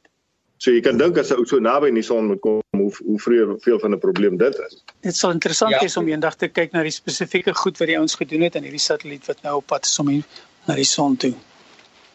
So 0.58 0.72
jy 0.72 0.80
kan 0.80 0.98
dink 0.98 1.18
as 1.18 1.32
ou 1.36 1.44
so 1.46 1.60
naby 1.60 1.90
in 1.92 1.98
die 2.00 2.06
son 2.08 2.30
moet 2.32 2.40
kom 2.40 2.62
hoe 2.78 2.92
hoe 3.06 3.20
vroeër 3.20 3.56
veel 3.60 3.80
van 3.80 3.92
'n 3.92 4.00
probleem 4.00 4.38
dit 4.38 4.60
is. 4.68 4.84
Dit 5.02 5.16
sal 5.16 5.32
interessant 5.32 5.72
ja. 5.72 5.80
wees 5.80 5.98
om 5.98 6.08
eendag 6.08 6.36
te 6.36 6.48
kyk 6.48 6.72
na 6.72 6.84
die 6.84 6.92
spesifieke 6.92 7.54
goed 7.54 7.78
wat 7.78 7.88
die 7.88 7.98
ouens 7.98 8.16
gedoen 8.16 8.42
het 8.42 8.56
aan 8.56 8.64
hierdie 8.64 8.80
satelliet 8.80 9.26
wat 9.26 9.42
nou 9.42 9.56
op 9.56 9.68
pad 9.68 9.86
is 9.86 10.00
om 10.00 10.08
hier 10.08 10.24
na 10.68 10.76
die 10.76 10.88
son 10.88 11.18
toe. 11.18 11.34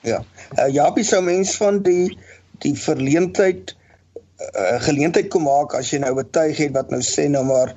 Ja. 0.07 0.23
Uh, 0.59 0.69
Japie 0.73 1.05
sou 1.05 1.23
mens 1.25 1.57
van 1.59 1.83
die 1.83 2.19
die 2.63 2.75
verleentheid 2.75 3.75
uh, 4.55 4.79
geleentheid 4.83 5.31
kom 5.31 5.47
maak 5.47 5.75
as 5.79 5.93
jy 5.93 6.01
nou 6.03 6.15
betuig 6.19 6.59
het 6.59 6.75
wat 6.75 6.91
nou 6.95 7.01
sê 7.05 7.29
nou 7.31 7.45
maar 7.47 7.75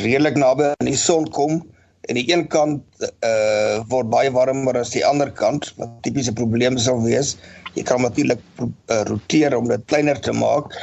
redelik 0.00 0.38
naby 0.38 0.72
aan 0.72 0.90
die 0.90 0.98
son 0.98 1.28
kom 1.30 1.62
en 2.08 2.18
die 2.18 2.26
een 2.28 2.46
kant 2.52 2.82
uh 3.24 3.82
word 3.90 4.10
baie 4.12 4.30
warmer 4.34 4.76
as 4.80 4.92
die 4.94 5.04
ander 5.06 5.30
kant 5.32 5.70
wat 5.78 5.92
tipiese 6.06 6.34
probleem 6.36 6.76
sou 6.80 6.98
wees. 7.04 7.34
Jy 7.74 7.82
kan 7.88 8.04
natuurlik 8.04 8.42
uh, 8.62 9.00
roteer 9.08 9.56
om 9.56 9.66
dit 9.70 9.82
kleiner 9.90 10.20
te 10.22 10.32
maak, 10.36 10.74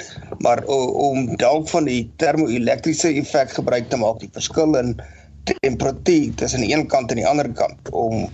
maar 0.43 0.63
uh, 0.65 0.87
om 1.05 1.29
dalk 1.39 1.69
van 1.71 1.87
die 1.87 2.03
termoelektriese 2.19 3.13
effek 3.21 3.53
gebruik 3.55 3.87
te 3.89 3.99
maak, 4.01 4.19
die 4.19 4.31
verskil 4.33 4.75
in 4.79 4.95
temperatuur 5.45 6.33
tussen 6.41 6.65
die 6.65 6.73
een 6.73 6.87
kant 6.91 7.13
en 7.13 7.21
die 7.21 7.27
ander 7.27 7.47
kant 7.57 7.93
om 7.95 8.27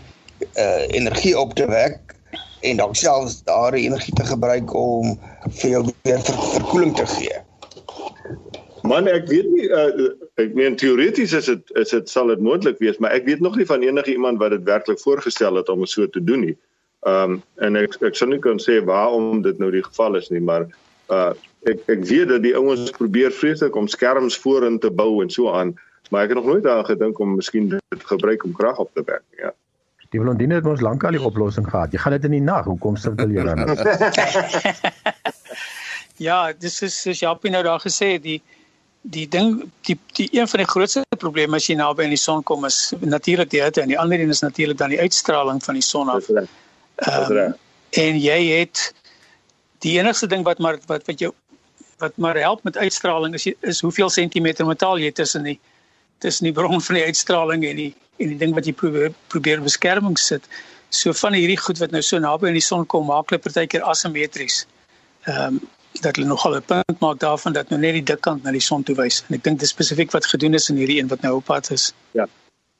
uh 0.57 0.85
energie 0.97 1.37
op 1.39 1.53
te 1.53 1.67
wek 1.69 2.15
en 2.61 2.77
dan 2.77 2.95
selfs 2.95 3.43
daardie 3.43 3.85
energie 3.85 4.13
te 4.13 4.25
gebruik 4.25 4.73
om 4.73 5.19
vir 5.59 5.69
jou 5.69 5.83
weer 5.85 6.21
ver 6.21 6.39
verkoeling 6.53 6.95
te 6.95 7.05
gee. 7.05 7.35
Man 8.87 9.07
ek 9.11 9.27
weet 9.27 9.49
nie 9.51 9.67
uh, 9.67 10.13
ek 10.41 10.55
meen 10.57 10.77
teoreties 10.79 11.33
is 11.37 11.49
dit 11.51 11.75
is 11.81 11.93
dit 11.93 12.09
sal 12.09 12.31
dit 12.31 12.41
moontlik 12.43 12.79
wees, 12.83 12.97
maar 13.03 13.15
ek 13.15 13.27
weet 13.27 13.43
nog 13.43 13.57
nie 13.59 13.67
van 13.67 13.83
enige 13.85 14.13
iemand 14.13 14.41
wat 14.41 14.55
dit 14.55 14.65
werklik 14.67 15.01
voorgestel 15.01 15.59
het 15.59 15.69
om 15.69 15.85
so 15.85 16.07
te 16.09 16.23
doen 16.23 16.45
nie. 16.49 16.57
Ehm 17.05 17.37
um, 17.37 17.41
en 17.63 17.79
ek 17.83 17.99
ek 18.01 18.17
sou 18.17 18.29
nie 18.29 18.41
kan 18.41 18.61
sê 18.61 18.79
waarom 18.85 19.43
dit 19.45 19.59
nou 19.61 19.71
die 19.73 19.83
geval 19.85 20.17
is 20.19 20.31
nie, 20.33 20.41
maar 20.41 20.67
uh 21.13 21.33
ek 21.67 21.83
ek 21.91 22.05
weet 22.09 22.31
dat 22.31 22.43
die 22.45 22.55
ouens 22.55 22.91
probeer 22.95 23.33
vreeslik 23.33 23.75
om 23.75 23.89
skerms 23.91 24.37
voorin 24.39 24.79
te 24.79 24.89
bou 24.89 25.21
en 25.21 25.29
so 25.29 25.51
aan, 25.51 25.75
maar 26.09 26.25
ek 26.25 26.33
het 26.33 26.39
nog 26.39 26.51
nooit 26.51 26.63
daaraan 26.63 26.89
gedink 26.89 27.19
om 27.19 27.35
miskien 27.35 27.69
dit 27.69 28.09
gebruik 28.11 28.43
om 28.43 28.55
krag 28.55 28.79
op 28.79 28.93
te 28.93 29.03
wek 29.05 29.23
nie. 29.31 29.45
Ja. 29.45 29.53
Die 30.15 30.21
blondine 30.21 30.59
het 30.59 30.67
ons 30.69 30.81
lankal 30.81 31.17
die 31.17 31.23
oplossing 31.23 31.67
gehad. 31.67 31.91
Jy 31.91 31.99
gaan 31.99 32.15
dit 32.15 32.27
in 32.29 32.35
die 32.37 32.43
nag, 32.43 32.67
hoekom 32.69 32.95
sukkel 32.99 33.33
jy 33.35 33.43
dan? 33.43 33.63
ja, 36.27 36.53
dis 36.53 36.79
is 36.87 37.01
soos 37.01 37.23
Japie 37.23 37.51
nou 37.51 37.63
daar 37.67 37.83
gesê 37.83 38.13
het, 38.15 38.23
die 38.23 38.41
die 39.07 39.27
ding 39.31 39.61
die 39.87 39.95
die 40.17 40.27
een 40.35 40.47
van 40.51 40.59
die 40.59 40.67
grootste 40.67 41.03
probleme 41.21 41.55
as 41.55 41.67
jy 41.69 41.77
naby 41.79 42.03
aan 42.03 42.15
die 42.15 42.19
son 42.19 42.41
kom 42.43 42.65
is 42.67 42.91
natuurlik 42.99 43.51
die 43.53 43.61
hitte 43.63 43.81
en 43.81 43.91
die 43.91 43.99
ander 43.99 44.19
een 44.19 44.33
is 44.33 44.43
natuurlik 44.43 44.77
dan 44.77 44.91
die 44.91 44.99
uitstraling 44.99 45.61
van 45.63 45.77
die 45.79 45.85
son 45.85 46.09
af. 46.11 46.27
Um, 46.29 47.53
en 47.95 48.19
jy 48.19 48.39
het 48.49 48.91
die 49.85 49.95
enigste 49.99 50.27
ding 50.27 50.43
wat 50.43 50.59
maar 50.59 50.79
wat 50.89 51.05
wat 51.07 51.23
jou 51.23 51.31
wat 52.03 52.17
maar 52.17 52.37
help 52.37 52.63
met 52.63 52.77
uitstraling 52.77 53.33
is 53.37 53.47
is 53.61 53.81
hoeveel 53.81 54.09
sentimeter 54.09 54.65
metaal 54.65 54.99
jy 54.99 55.11
tussen 55.11 55.43
die 55.47 55.59
tussen 56.23 56.49
die 56.49 56.53
bron 56.53 56.81
van 56.81 56.95
die 56.95 57.03
uitstraling 57.03 57.65
en 57.65 57.75
die 57.75 57.93
en 58.17 58.33
die 58.33 58.37
ding 58.37 58.53
wat 58.57 58.65
jy 58.65 58.73
probeer 58.73 59.13
probeer 59.29 59.61
beskerming 59.61 60.17
sit. 60.17 60.47
So 60.89 61.13
van 61.13 61.35
hierdie 61.37 61.59
goed 61.61 61.77
wat 61.83 61.93
nou 61.93 62.01
so 62.01 62.19
naby 62.19 62.49
aan 62.49 62.57
die 62.57 62.65
son 62.65 62.85
kom 62.85 63.05
maak 63.11 63.29
hulle 63.29 63.41
partykeer 63.41 63.85
asimetries. 63.85 64.65
Ehm 65.27 65.59
um, 65.59 65.65
dat 66.01 66.15
hulle 66.15 66.27
nogal 66.27 66.55
'n 66.55 66.65
punt 66.65 66.99
maak 66.99 67.19
daarvan 67.19 67.53
dat 67.53 67.69
nou 67.69 67.79
net 67.81 67.93
die 67.93 68.03
dik 68.03 68.21
kant 68.21 68.43
na 68.43 68.51
die 68.51 68.61
son 68.61 68.83
toe 68.83 68.95
wys. 68.95 69.23
En 69.27 69.35
ek 69.35 69.43
dink 69.43 69.59
dit 69.59 69.65
is 69.65 69.73
spesifiek 69.73 70.11
wat 70.11 70.25
gedoen 70.25 70.53
is 70.53 70.69
in 70.69 70.77
hierdie 70.77 70.99
een 70.99 71.07
wat 71.07 71.21
nou 71.21 71.35
op 71.35 71.45
pad 71.45 71.71
is. 71.71 71.93
Ja. 72.11 72.27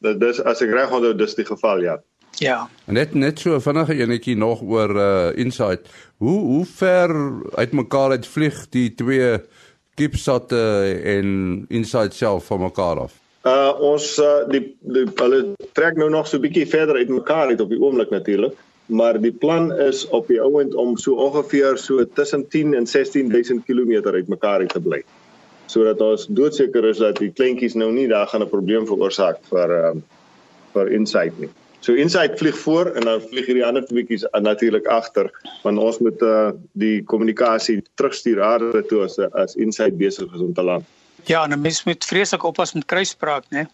Dit 0.02 0.20
dis 0.20 0.42
as 0.44 0.62
ek 0.62 0.70
reg 0.70 0.92
onthou 0.92 1.16
dis 1.16 1.36
die 1.36 1.46
geval 1.46 1.82
ja. 1.82 1.98
Ja. 2.38 2.70
Net 2.86 3.14
net 3.14 3.40
so 3.40 3.60
vinnige 3.60 3.94
enetjie 3.94 4.36
nog 4.38 4.62
oor 4.62 4.96
uh 4.96 5.38
insight. 5.38 5.90
Hoe 6.18 6.40
hoe 6.40 6.66
ver 6.66 7.10
uitmekaar 7.56 8.10
uit 8.10 8.28
vlieg 8.28 8.70
die 8.70 8.94
twee 8.94 9.42
CubeSat 9.96 10.52
en 10.52 11.66
Insight 11.70 12.14
self 12.14 12.46
van 12.46 12.60
mekaar 12.60 13.00
af? 13.00 13.14
Uh 13.48 13.72
ons 13.94 14.06
uh, 14.20 14.44
die, 14.52 14.64
die 14.94 15.06
hulle 15.22 15.42
trek 15.78 15.96
nou 15.96 16.10
nog 16.10 16.28
so 16.28 16.38
'n 16.38 16.46
bietjie 16.46 16.68
verder 16.68 17.00
uitmekaar 17.00 17.54
uit 17.54 17.62
op 17.62 17.70
die 17.70 17.82
oomblik 17.82 18.10
natuurlik 18.10 18.58
maar 18.88 19.22
die 19.22 19.32
plan 19.32 19.72
is 19.80 20.08
op 20.08 20.28
die 20.28 20.40
ouend 20.42 20.76
om 20.76 20.98
so 20.98 21.16
ongeveer 21.20 21.78
so 21.78 22.06
tussen 22.06 22.48
10 22.48 22.74
en 22.74 22.88
16000 22.88 23.66
km 23.66 24.08
uitmekaar 24.08 24.60
uit 24.60 24.70
te 24.70 24.82
bly. 24.82 25.04
Sodat 25.66 26.02
ons 26.02 26.28
doodseker 26.30 26.86
is 26.88 27.02
dat 27.04 27.20
die 27.20 27.32
kleintjies 27.32 27.76
nou 27.76 27.92
nie 27.92 28.08
daar 28.08 28.28
gaan 28.28 28.42
'n 28.42 28.50
probleem 28.50 28.88
veroorsaak 28.88 29.40
vir 29.52 29.72
um, 29.86 30.04
vir 30.74 30.92
Insight 30.92 31.40
nie. 31.40 31.50
So 31.80 31.94
Insight 31.94 32.38
vlieg 32.40 32.58
voor 32.58 32.86
en 32.96 33.02
dan 33.02 33.22
vlieg 33.22 33.46
hierdie 33.46 33.66
ander 33.66 33.86
tweeetjies 33.86 34.26
natuurlik 34.42 34.88
agter 34.88 35.32
want 35.64 35.80
ons 35.80 36.00
moet 36.00 36.22
uh, 36.22 36.52
die 36.72 37.04
kommunikasie 37.04 37.84
terugstuur 37.96 38.42
aarde 38.42 38.86
toe 38.86 39.04
as 39.04 39.20
as 39.20 39.56
Insight 39.56 39.98
besig 39.98 40.34
is 40.34 40.42
om 40.42 40.54
te 40.54 40.64
land. 40.64 40.86
Ja, 41.28 41.44
en 41.44 41.62
mens 41.62 41.84
moet 41.84 42.06
vreeslik 42.06 42.44
oppas 42.48 42.74
met 42.74 42.86
kruisspraak, 42.86 43.50
né? 43.52 43.68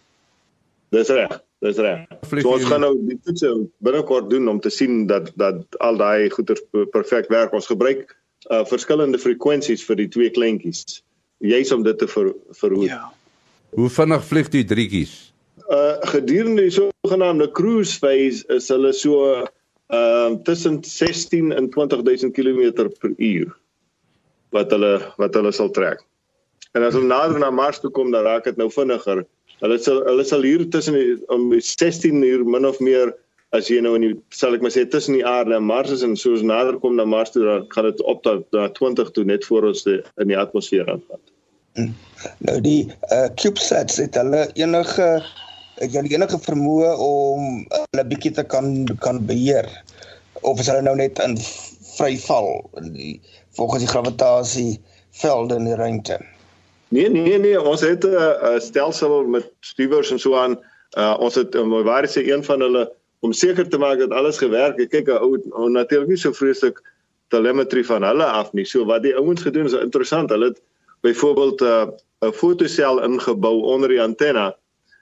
Dis 0.94 1.08
reg. 1.08 1.40
Dis 1.62 1.78
reg. 1.78 2.06
So 2.28 2.54
ons 2.56 2.66
gaan 2.68 2.82
nou 2.84 2.92
die 3.06 3.16
toetse 3.24 3.50
binnekort 3.86 4.28
doen 4.30 4.48
om 4.50 4.60
te 4.60 4.70
sien 4.74 5.06
dat 5.10 5.30
dat 5.40 5.78
al 5.82 5.98
daai 6.00 6.30
goeder 6.34 6.60
perfek 6.92 7.30
werk. 7.32 7.54
Ons 7.54 7.70
gebruik 7.70 8.10
uh 8.52 8.64
verskillende 8.68 9.18
frekwensies 9.18 9.84
vir 9.88 10.02
die 10.02 10.10
twee 10.12 10.30
kleintjies. 10.30 11.00
Juis 11.44 11.70
om 11.72 11.82
dit 11.82 11.98
te 11.98 12.08
ver, 12.10 12.34
verhoed. 12.58 12.90
Ja. 12.90 13.12
Hoe 13.78 13.88
vinnig 13.90 14.26
vlieg 14.28 14.50
die 14.52 14.64
drietjies? 14.64 15.14
uh 15.70 15.96
gedurende 16.12 16.66
die 16.66 16.74
sogenaamde 16.74 17.50
cruise 17.52 17.98
phase 17.98 18.44
is 18.52 18.68
hulle 18.68 18.92
so 18.92 19.46
uh 19.88 20.30
tussen 20.44 20.82
16 20.84 21.52
en 21.52 21.70
20000 21.70 22.34
km 22.34 22.90
per 23.00 23.14
uur 23.16 23.54
wat 24.50 24.70
hulle 24.70 24.98
wat 25.16 25.34
hulle 25.34 25.52
sal 25.52 25.70
trek. 25.70 26.04
En 26.74 26.82
as 26.82 26.96
hulle 26.96 27.06
nader 27.06 27.38
na 27.38 27.50
Mars 27.54 27.78
toe 27.80 27.90
kom, 27.94 28.10
dan 28.10 28.26
raak 28.26 28.48
dit 28.48 28.56
nou 28.58 28.70
vinniger. 28.72 29.22
Hulle 29.62 29.76
sal 29.78 30.00
hulle 30.08 30.24
sal 30.26 30.42
hier 30.42 30.64
tussen 30.74 30.96
die, 30.98 31.18
om 31.32 31.52
16 31.54 32.22
uur 32.26 32.42
min 32.50 32.66
of 32.66 32.80
meer 32.82 33.14
as 33.54 33.68
jy 33.70 33.78
nou 33.84 33.94
in 33.94 34.06
die 34.08 34.14
sal 34.34 34.56
ek 34.56 34.64
maar 34.64 34.74
sê 34.74 34.82
tussen 34.90 35.14
die 35.14 35.26
aarde 35.26 35.54
en 35.54 35.66
Mars 35.68 35.92
is 35.94 36.02
en 36.02 36.16
soos 36.18 36.42
nader 36.42 36.80
kom 36.82 36.96
na 36.98 37.06
Mars 37.06 37.30
toe 37.34 37.44
dan 37.46 37.68
gaan 37.70 37.86
dit 37.86 38.02
op 38.10 38.24
tot 38.26 38.42
na 38.56 38.66
20 38.74 39.12
toe 39.14 39.24
net 39.28 39.46
voor 39.46 39.68
ons 39.70 39.84
die, 39.86 40.00
in 40.22 40.32
die 40.32 40.38
atmosfeer 40.38 40.90
aanvat. 40.90 41.22
Hm. 41.78 41.94
Nou 42.46 42.58
die 42.64 42.80
uh 43.14 43.28
CubeSats 43.38 44.00
het 44.02 44.18
hulle 44.18 44.48
enige 44.58 45.08
het 45.78 45.94
enige 45.94 46.38
vermoë 46.42 46.90
om 47.02 47.48
hulle 47.70 48.06
bietjie 48.10 48.34
te 48.34 48.46
kan 48.46 48.82
kan 49.06 49.22
beheer 49.30 49.70
of 50.42 50.58
is 50.58 50.70
hulle 50.70 50.82
nou 50.86 50.98
net 50.98 51.22
in 51.22 51.38
vryval 51.94 52.50
in 52.82 52.92
die 52.98 53.14
volgens 53.54 53.86
die 53.86 53.90
gravitasie 53.94 54.70
velde 55.14 55.62
in 55.62 55.70
die 55.70 55.78
ruimte. 55.78 56.18
Nee 56.94 57.08
nee 57.10 57.38
nee, 57.38 57.58
ons 57.58 57.80
het 57.82 58.04
'n 58.06 58.60
stelsel 58.60 59.24
met 59.26 59.50
stuwers 59.60 60.10
en 60.10 60.18
so 60.18 60.34
aan. 60.38 60.54
Uh 60.98 61.16
ons 61.18 61.34
het 61.34 61.54
um, 61.54 61.70
waar 61.82 62.04
is 62.04 62.14
een 62.14 62.44
van 62.44 62.60
hulle 62.60 62.92
om 63.20 63.32
seker 63.32 63.68
te 63.68 63.78
maak 63.78 63.98
dat 63.98 64.10
alles 64.10 64.38
gewerk 64.38 64.78
het. 64.78 64.88
Kyk, 64.88 65.08
ou 65.08 65.40
ou 65.50 65.70
natuurlik 65.70 66.08
nie 66.08 66.16
so 66.16 66.32
vreeslik 66.32 66.82
telemetrie 67.28 67.86
van 67.86 68.02
hulle 68.02 68.24
af 68.24 68.52
nie. 68.52 68.64
So 68.64 68.84
wat 68.84 69.02
die 69.02 69.16
ouens 69.16 69.42
gedoen 69.42 69.64
is 69.66 69.72
interessant. 69.72 70.30
Hulle 70.30 70.44
het 70.52 70.60
byvoorbeeld 71.00 71.60
'n 71.60 71.64
uh, 71.64 71.86
'n 72.28 72.32
fotosel 72.32 73.02
ingebou 73.02 73.62
onder 73.62 73.88
die 73.88 74.02
antenna. 74.02 74.54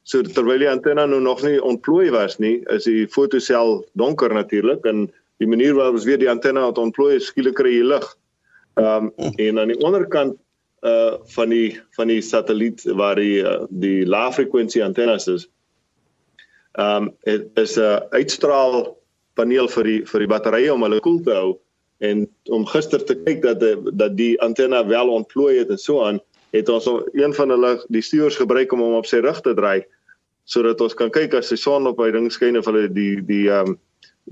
So 0.03 0.23
terwyl 0.23 0.59
die 0.59 0.71
antenna 0.71 1.07
nou 1.07 1.21
nog 1.21 1.43
nie 1.43 1.63
ontplooi 1.63 2.11
was 2.11 2.39
nie, 2.39 2.63
is 2.67 2.85
die 2.85 3.09
fotosel 3.09 3.85
donker 3.93 4.33
natuurlik 4.35 4.85
en 4.85 5.13
die 5.37 5.49
manier 5.49 5.75
waarop 5.75 5.95
ons 5.95 6.05
weer 6.05 6.19
die 6.19 6.31
antenna 6.31 6.67
het 6.67 6.79
ontplooi, 6.79 7.21
skielik 7.21 7.55
kry 7.55 7.71
jy 7.77 7.85
lig. 7.85 8.17
Ehm 8.75 9.13
um, 9.17 9.33
en 9.37 9.59
aan 9.59 9.69
die 9.69 9.81
onderkant 9.81 10.37
uh 10.83 11.15
van 11.35 11.49
die 11.49 11.81
van 11.97 12.09
die 12.09 12.21
satelliet 12.21 12.83
waar 12.99 13.17
die 13.17 13.43
uh, 13.43 13.65
die 13.71 14.07
lae 14.07 14.33
frekwensie 14.33 14.85
antennes 14.85 15.29
is 15.29 15.49
ehm 16.73 17.09
um, 17.09 17.39
is 17.55 17.77
'n 17.77 18.01
uitstraal 18.11 18.97
paneel 19.35 19.69
vir 19.69 19.85
die 19.85 20.01
vir 20.09 20.25
die 20.25 20.31
batterye 20.31 20.73
om 20.73 20.83
hulle 20.83 21.01
koel 21.01 21.21
te 21.25 21.35
hou. 21.37 21.59
En 22.03 22.27
om 22.51 22.67
gister 22.67 23.05
te 23.05 23.15
kyk 23.15 23.43
dat 23.43 23.61
die, 23.61 23.77
dat 23.93 24.17
die 24.17 24.35
antenne 24.43 24.81
wel 24.89 25.09
ontplooi 25.09 25.59
het 25.59 25.71
en 25.71 25.79
so 25.79 26.03
aan 26.05 26.21
het 26.53 26.69
ons 26.69 26.89
een 27.13 27.35
van 27.35 27.49
hulle 27.49 27.85
die 27.89 28.03
stuurs 28.03 28.37
gebruik 28.37 28.73
om 28.73 28.81
hom 28.81 28.99
op 28.99 29.07
sy 29.07 29.23
rug 29.25 29.41
te 29.41 29.55
draai 29.55 29.85
sodat 30.45 30.81
ons 30.81 30.95
kan 30.95 31.11
kyk 31.11 31.35
as 31.39 31.49
die 31.49 31.61
son 31.61 31.87
op 31.87 32.01
hy 32.03 32.11
ding 32.11 32.27
skyn 32.33 32.59
of 32.59 32.67
hulle 32.67 32.89
die 32.89 33.21
die 33.23 33.49
ehm 33.49 33.75
um, 33.75 33.79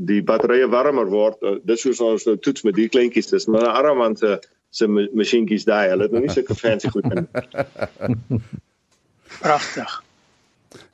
die 0.07 0.21
batterye 0.23 0.69
warmer 0.71 1.09
word. 1.11 1.41
Dis 1.67 1.83
hoe 1.83 1.93
ons 2.07 2.25
nou 2.25 2.37
toets 2.39 2.63
met 2.63 2.77
die 2.77 2.89
kleintjies 2.89 3.27
dis 3.27 3.47
maar 3.47 3.67
'n 3.67 3.77
armand 3.85 4.19
se 4.19 4.39
se 4.70 4.87
masjienkies 4.88 5.66
daai 5.68 5.88
hulle 5.90 6.06
het 6.06 6.12
nog 6.14 6.26
nie 6.26 6.35
sulke 6.35 6.54
fancy 6.54 6.92
goed 6.92 7.11
in 7.11 7.26
pragtig 9.42 9.98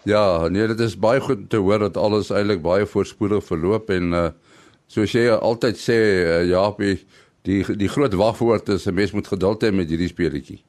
Ja, 0.07 0.49
nee, 0.49 0.67
dit 0.71 0.81
is 0.81 0.95
baie 0.97 1.21
goed 1.21 1.49
te 1.51 1.59
hoor 1.61 1.83
dat 1.83 1.97
alles 2.01 2.31
eintlik 2.31 2.63
baie 2.63 2.87
voorspoedig 2.87 3.45
verloop 3.45 3.91
en 3.91 4.13
uh 4.13 4.29
soos 4.87 5.11
jy 5.11 5.25
altyd 5.35 5.81
sê, 5.83 5.97
uh, 6.23 6.45
Japie, 6.47 7.01
die 7.43 7.59
die 7.75 7.89
groot 7.91 8.15
wagwoord 8.15 8.69
is 8.75 8.87
'n 8.87 8.95
mens 8.95 9.13
moet 9.13 9.27
geduld 9.27 9.65
hê 9.65 9.73
met 9.75 9.91
hierdie 9.91 10.09
speletjie. 10.09 10.61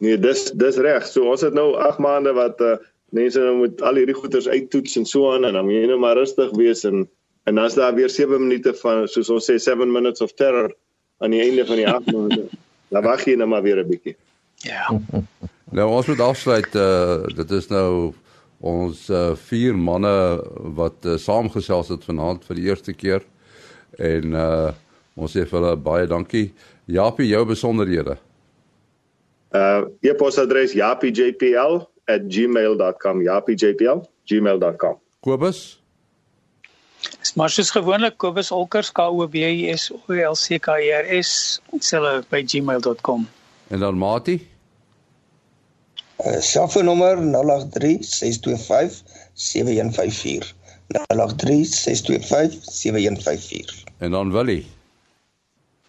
Nee, 0.00 0.16
dis 0.18 0.50
dis 0.52 0.76
reg. 0.76 1.04
So 1.06 1.28
ons 1.30 1.44
het 1.44 1.52
nou 1.52 1.74
8 1.76 1.98
maande 1.98 2.32
wat 2.32 2.60
uh 2.60 2.76
mense 3.12 3.40
nou 3.40 3.56
moet 3.56 3.82
al 3.82 4.00
hierdie 4.00 4.16
goeders 4.16 4.48
uittoets 4.48 4.96
en 4.96 5.06
so 5.06 5.32
aan 5.32 5.44
en 5.44 5.52
dan 5.52 5.64
moet 5.64 5.74
jy 5.74 5.86
net 5.86 6.00
maar 6.00 6.16
rustig 6.16 6.50
wees 6.56 6.84
en 6.84 7.06
en 7.46 7.54
dan's 7.54 7.76
daar 7.78 7.94
weer 7.94 8.10
7 8.10 8.40
minute 8.40 8.74
van 8.74 9.06
soos 9.08 9.30
ons 9.30 9.50
sê 9.50 9.56
7 9.62 9.92
minutes 9.92 10.20
of 10.20 10.32
terror 10.34 10.72
aan 11.18 11.30
die 11.30 11.40
einde 11.40 11.66
van 11.66 11.76
die 11.76 11.88
8 11.88 12.12
maande. 12.12 12.48
Dan 12.88 13.02
wag 13.02 13.24
jy 13.26 13.34
net 13.36 13.48
maar 13.48 13.62
weer 13.62 13.78
'n 13.82 13.88
bietjie. 13.88 14.16
Ja. 14.64 15.00
Nou 15.70 15.90
ons 15.90 16.06
moet 16.06 16.20
afsluit 16.20 16.74
uh 16.74 17.26
dit 17.34 17.50
is 17.50 17.68
nou 17.68 18.12
ons 18.60 19.10
uh 19.10 19.34
vier 19.48 19.76
manne 19.76 20.42
wat 20.78 21.04
uh, 21.04 21.16
saamgesels 21.16 21.88
het 21.88 22.04
vanaand 22.04 22.44
vir 22.44 22.56
die 22.56 22.64
eerste 22.70 22.92
keer 22.92 23.22
en 23.98 24.32
uh 24.32 24.70
ons 25.16 25.32
sê 25.32 25.46
vir 25.48 25.60
hulle 25.60 25.76
baie 25.76 26.06
dankie. 26.06 26.52
Japie, 26.84 27.28
jou 27.28 27.46
besonderhede. 27.46 28.16
Uh 29.50 29.84
e-posadres 30.00 30.72
japiejpl@gmail.com 30.72 33.22
japiejpl@gmail.com. 33.22 34.98
Kobus? 35.20 35.85
Dis 37.20 37.34
maar 37.34 37.50
soos 37.50 37.70
gewoonlik 37.70 38.16
Kobus 38.22 38.50
Olkers 38.50 38.92
K 38.92 39.08
O 39.08 39.28
B 39.28 39.34
U 39.34 39.72
S 39.72 39.92
O 39.92 40.12
L 40.12 40.34
C 40.34 40.58
K 40.58 40.68
E 40.80 40.92
R 40.92 41.22
S 41.22 41.60
selfe 41.78 42.24
by 42.30 42.44
gmail.com. 42.44 43.28
En 43.68 43.78
dan 43.78 43.98
Mati? 43.98 44.48
Uh, 46.16 46.40
selfoonnommer 46.40 47.18
083 47.18 48.02
625 48.02 49.02
7154. 49.34 50.54
083 50.88 51.74
625 51.74 52.58
7154. 52.62 53.84
En 53.98 54.10
dan 54.10 54.32
Willie. 54.32 54.66